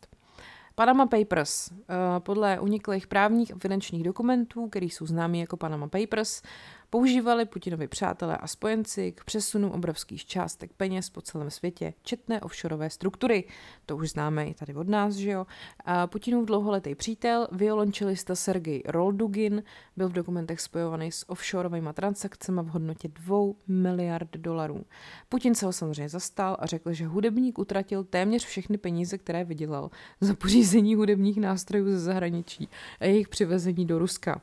[0.76, 1.72] Panama Papers.
[1.72, 1.74] E,
[2.20, 6.42] podle uniklých právních a finančních dokumentů, který jsou známí jako Panama Papers,
[6.94, 12.90] Používali Putinovi přátelé a spojenci k přesunu obrovských částek peněz po celém světě, četné offshoreové
[12.90, 13.44] struktury.
[13.86, 15.46] To už známe i tady od nás, že jo.
[15.86, 19.64] A Putinův dlouholetý přítel, violončelista Sergej Roldugin,
[19.98, 23.38] byl v dokumentech spojovaný s offshoreovými transakcemi v hodnotě 2
[23.68, 24.86] miliard dolarů.
[25.30, 29.90] Putin se ho samozřejmě zastal a řekl, že hudebník utratil téměř všechny peníze, které vydělal
[30.22, 32.70] za pořízení hudebních nástrojů ze zahraničí
[33.00, 34.42] a jejich přivezení do Ruska.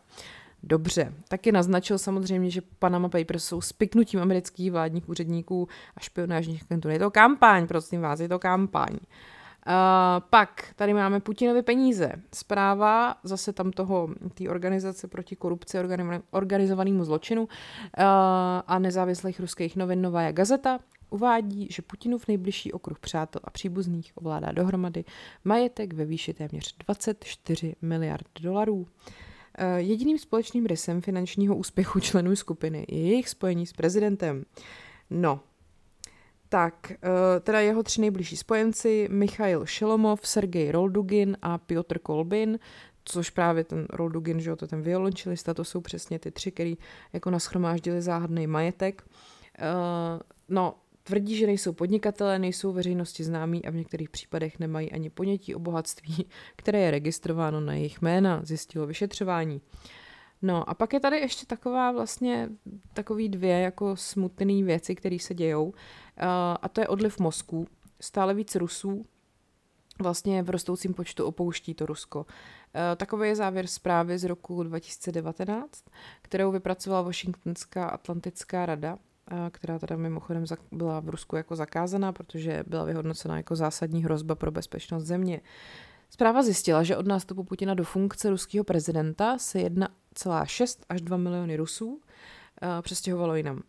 [0.63, 6.89] Dobře, taky naznačil samozřejmě, že Panama Papers jsou spiknutím amerických vládních úředníků a špionážních agentů.
[6.89, 8.93] Je to kampaň, prosím vás, je to kampaň.
[8.93, 9.75] Uh,
[10.31, 12.13] pak tady máme Putinovi peníze.
[12.35, 15.79] Zpráva zase tam toho, té organizace proti korupci,
[16.31, 17.49] organizovanému zločinu uh,
[18.67, 20.79] a nezávislých ruských novin Nová Gazeta
[21.11, 25.05] uvádí, že Putinův nejbližší okruh přátel a příbuzných ovládá dohromady
[25.45, 28.87] majetek ve výši téměř 24 miliard dolarů.
[28.87, 29.28] Eh,
[29.77, 34.45] jediným společným rysem finančního úspěchu členů skupiny je jejich spojení s prezidentem.
[35.11, 35.41] No,
[36.49, 42.59] tak, eh, teda jeho tři nejbližší spojenci, Michail Šelomov, Sergej Roldugin a Piotr Kolbin,
[43.05, 46.79] což právě ten Roldugin, že jo, to ten violončelista, to jsou přesně ty tři, který
[47.13, 49.03] jako naschromáždili záhadný majetek.
[49.59, 50.75] Uh, no,
[51.09, 55.59] Tvrdí, že nejsou podnikatelé, nejsou veřejnosti známí a v některých případech nemají ani ponětí o
[55.59, 59.61] bohatství, které je registrováno na jejich jména, zjistilo vyšetřování.
[60.43, 62.49] No a pak je tady ještě taková vlastně
[62.95, 65.65] takový dvě jako smutné věci, které se dějou.
[65.65, 65.73] Uh,
[66.63, 67.69] a to je odliv mozku.
[68.01, 69.07] Stále víc Rusů
[70.01, 72.19] vlastně v rostoucím počtu opouští to Rusko.
[72.19, 72.27] Uh,
[72.97, 75.85] takový je závěr zprávy z roku 2019,
[76.23, 78.99] kterou vypracovala Washingtonská Atlantická rada
[79.51, 84.51] která teda mimochodem byla v Rusku jako zakázaná, protože byla vyhodnocena jako zásadní hrozba pro
[84.51, 85.41] bezpečnost země.
[86.11, 91.57] Zpráva zjistila, že od nástupu Putina do funkce ruského prezidenta se 1,6 až 2 miliony
[91.57, 92.01] Rusů
[92.83, 93.63] přestěhovalo jinam.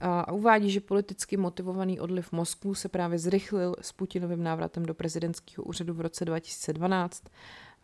[0.00, 5.64] A uvádí, že politicky motivovaný odliv mozku se právě zrychlil s Putinovým návratem do prezidentského
[5.64, 7.24] úřadu v roce 2012,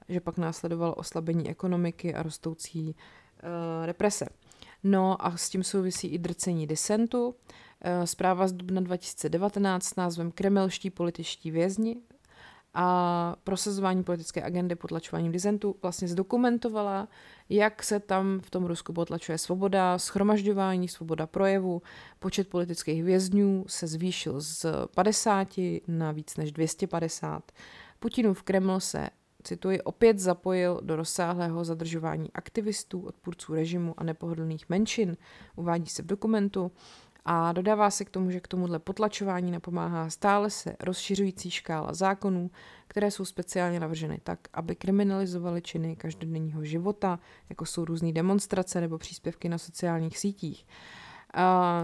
[0.09, 2.97] že pak následovalo oslabení ekonomiky a rostoucí
[3.85, 4.27] represe.
[4.83, 7.35] No a s tím souvisí i drcení disentu.
[7.81, 11.97] Eh, zpráva z dubna 2019 s názvem Kremelští političtí vězni
[12.75, 17.09] a prosazování politické agendy potlačováním disentu vlastně zdokumentovala,
[17.49, 21.83] jak se tam v tom Rusku potlačuje svoboda, schromažďování, svoboda projevu,
[22.19, 25.49] počet politických vězňů se zvýšil z 50
[25.89, 27.53] na víc než 250.
[27.99, 29.09] Putinův Kreml se
[29.49, 35.17] cituji, opět zapojil do rozsáhlého zadržování aktivistů, odpůrců režimu a nepohodlných menšin,
[35.57, 36.73] uvádí se v dokumentu.
[37.25, 42.51] A dodává se k tomu, že k tomuhle potlačování napomáhá stále se rozšiřující škála zákonů,
[42.89, 47.19] které jsou speciálně navrženy tak, aby kriminalizovaly činy každodenního života,
[47.49, 50.67] jako jsou různé demonstrace nebo příspěvky na sociálních sítích.
[50.67, 50.67] A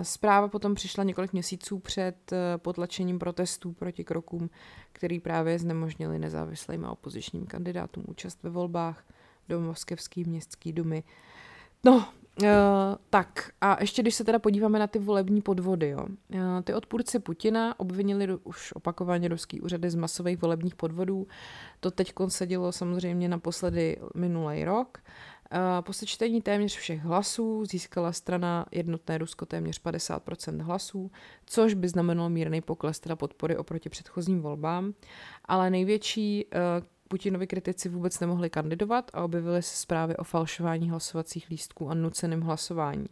[0.02, 4.50] zpráva potom přišla několik měsíců před eh, potlačením protestů proti krokům,
[4.92, 9.04] který právě znemožnili nezávislým a opozičním kandidátům účast ve volbách
[9.48, 11.04] do Moskevské městské dumy.
[11.84, 12.04] No,
[12.42, 12.48] Uh,
[13.10, 16.06] tak a ještě když se teda podíváme na ty volební podvody, jo.
[16.34, 21.26] Uh, ty odpůrci Putina obvinili už opakovaně ruský úřady z masových volebních podvodů.
[21.80, 24.98] To teď sedělo samozřejmě naposledy minulý rok.
[25.80, 31.10] Po sečtení téměř všech hlasů získala strana Jednotné Rusko téměř 50% hlasů,
[31.46, 34.94] což by znamenalo mírný pokles teda podpory oproti předchozím volbám,
[35.44, 36.60] ale největší uh,
[37.08, 42.40] Putinovi kritici vůbec nemohli kandidovat a objevily se zprávy o falšování hlasovacích lístků a nuceném
[42.40, 43.06] hlasování.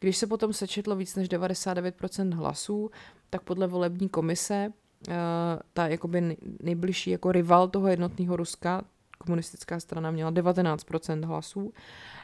[0.00, 2.90] Když se potom sečetlo víc než 99% hlasů,
[3.30, 4.72] tak podle volební komise
[5.08, 5.14] uh,
[5.72, 8.84] ta jakoby nejbližší jako rival toho jednotného Ruska,
[9.24, 11.72] komunistická strana měla 19% hlasů.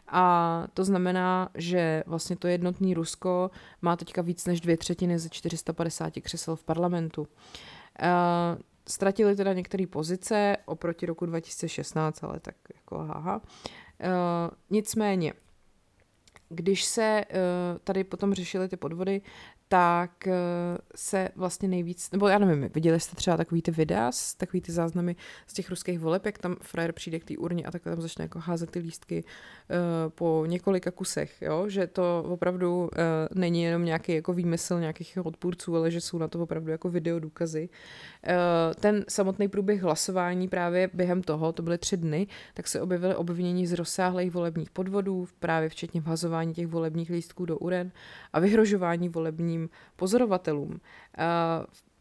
[0.09, 3.51] A to znamená, že vlastně to jednotný Rusko
[3.82, 7.20] má teďka víc než dvě třetiny ze 450 křesel v parlamentu.
[7.20, 7.28] Uh,
[8.88, 13.40] ztratili teda některé pozice oproti roku 2016, ale tak jako haha.
[14.70, 15.32] Nicméně,
[16.49, 19.20] když se uh, tady potom řešily ty podvody,
[19.68, 20.32] tak eh,
[20.94, 25.16] se vlastně nejvíc, nebo já nevím, viděli jste třeba takový ty videa, takový ty záznamy
[25.46, 28.24] z těch ruských voleb, jak tam frajer přijde k té urně a takhle tam začne
[28.24, 31.68] jako házet ty lístky uh, po několika kusech, jo?
[31.68, 32.88] že to opravdu uh,
[33.34, 37.18] není jenom nějaký jako výmysl nějakých odpůrců, ale že jsou na to opravdu jako video
[37.20, 37.68] důkazy.
[38.28, 38.34] Uh,
[38.74, 43.66] ten samotný průběh hlasování právě během toho, to byly tři dny, tak se objevily obvinění
[43.66, 47.92] z rozsáhlých volebních podvodů, právě včetně vhazování těch volebních lístků do uren
[48.32, 50.80] a vyhrožování volební zahraničním pozorovatelům.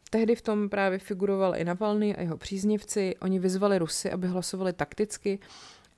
[0.10, 3.16] Tehdy v tom právě figuroval i Navalny a jeho příznivci.
[3.22, 5.40] Oni vyzvali Rusy, aby hlasovali takticky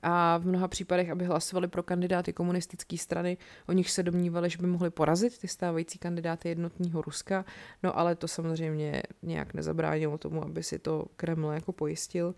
[0.02, 3.36] a v mnoha případech, aby hlasovali pro kandidáty komunistické strany,
[3.68, 7.44] o nich se domnívali, že by mohli porazit ty stávající kandidáty jednotního Ruska,
[7.82, 12.34] no ale to samozřejmě nějak nezabránilo tomu, aby si to Kreml jako pojistil.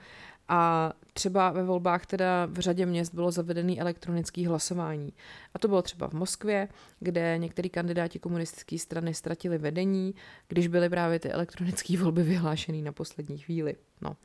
[0.53, 5.13] A třeba ve volbách teda v řadě měst bylo zavedený elektronický hlasování.
[5.55, 6.69] A to bylo třeba v Moskvě,
[7.01, 10.15] kde některý kandidáti komunistické strany ztratili vedení,
[10.49, 13.77] když byly právě ty elektronické volby vyhlášené na poslední chvíli.
[14.01, 14.17] No.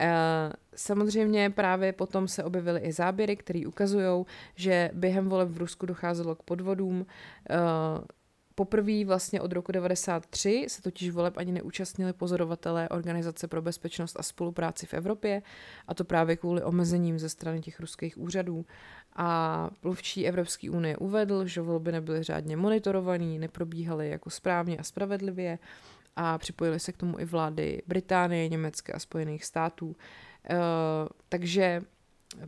[0.00, 0.12] E,
[0.76, 6.34] samozřejmě právě potom se objevily i záběry, které ukazují, že během voleb v Rusku docházelo
[6.34, 7.06] k podvodům.
[7.50, 7.56] E,
[8.54, 14.22] Poprvé vlastně od roku 93 se totiž voleb ani neúčastnili pozorovatelé Organizace pro bezpečnost a
[14.22, 15.42] spolupráci v Evropě,
[15.88, 18.66] a to právě kvůli omezením ze strany těch ruských úřadů.
[19.16, 25.58] A mluvčí Evropské unie uvedl, že volby nebyly řádně monitorované, neprobíhaly jako správně a spravedlivě
[26.16, 29.96] a připojili se k tomu i vlády Británie, Německé a Spojených států.
[30.50, 30.56] E,
[31.28, 31.82] takže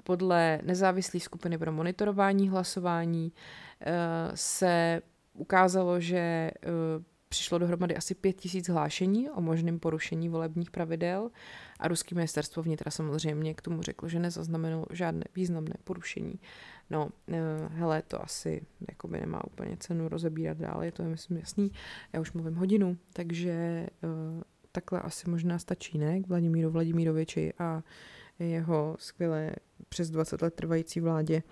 [0.03, 3.33] podle nezávislé skupiny pro monitorování hlasování
[3.81, 3.93] e,
[4.35, 5.03] se
[5.37, 11.31] ukázalo, že uh, přišlo dohromady asi pět tisíc hlášení o možném porušení volebních pravidel
[11.81, 16.41] a ruský ministerstvo vnitra samozřejmě k tomu řeklo, že nezaznamenalo žádné významné porušení.
[16.91, 17.37] No, uh,
[17.73, 21.73] hele, to asi jakoby nemá úplně cenu rozebírat dál, je to je myslím jasný.
[22.13, 26.21] Já už mluvím hodinu, takže uh, takhle asi možná stačí, ne?
[26.21, 27.83] K Vladimíru Vladimíroviči a
[28.39, 29.53] jeho skvělé
[29.89, 31.43] přes 20 let trvající vládě.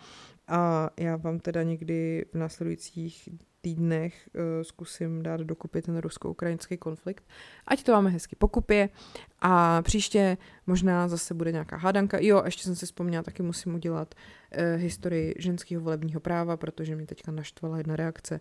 [0.49, 3.28] A já vám teda někdy v následujících
[3.64, 7.24] týdnech uh, zkusím dát dokupy ten rusko-ukrajinský konflikt.
[7.66, 8.88] Ať to máme hezky pokupě
[9.40, 10.36] a příště
[10.66, 12.18] možná zase bude nějaká hádanka.
[12.20, 17.06] Jo, ještě jsem si vzpomněla, taky musím udělat uh, historii ženského volebního práva, protože mě
[17.06, 18.40] teďka naštvala jedna reakce,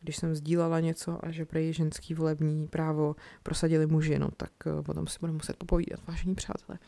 [0.00, 4.82] když jsem sdílala něco a že prej ženský volební právo prosadili muži, no tak uh,
[4.82, 6.78] potom si budeme muset popovídat, vážení přátelé.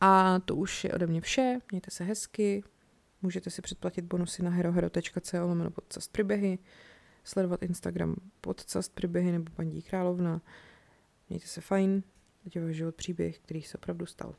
[0.00, 2.62] A to už je ode mě vše, mějte se hezky,
[3.22, 6.58] můžete si předplatit bonusy na herohero.co lomeno podcast příběhy
[7.24, 10.40] sledovat Instagram podcast příběhy nebo paní Královna.
[11.28, 12.02] Mějte se fajn,
[12.44, 14.34] teď je váš život příběh, který se opravdu stal.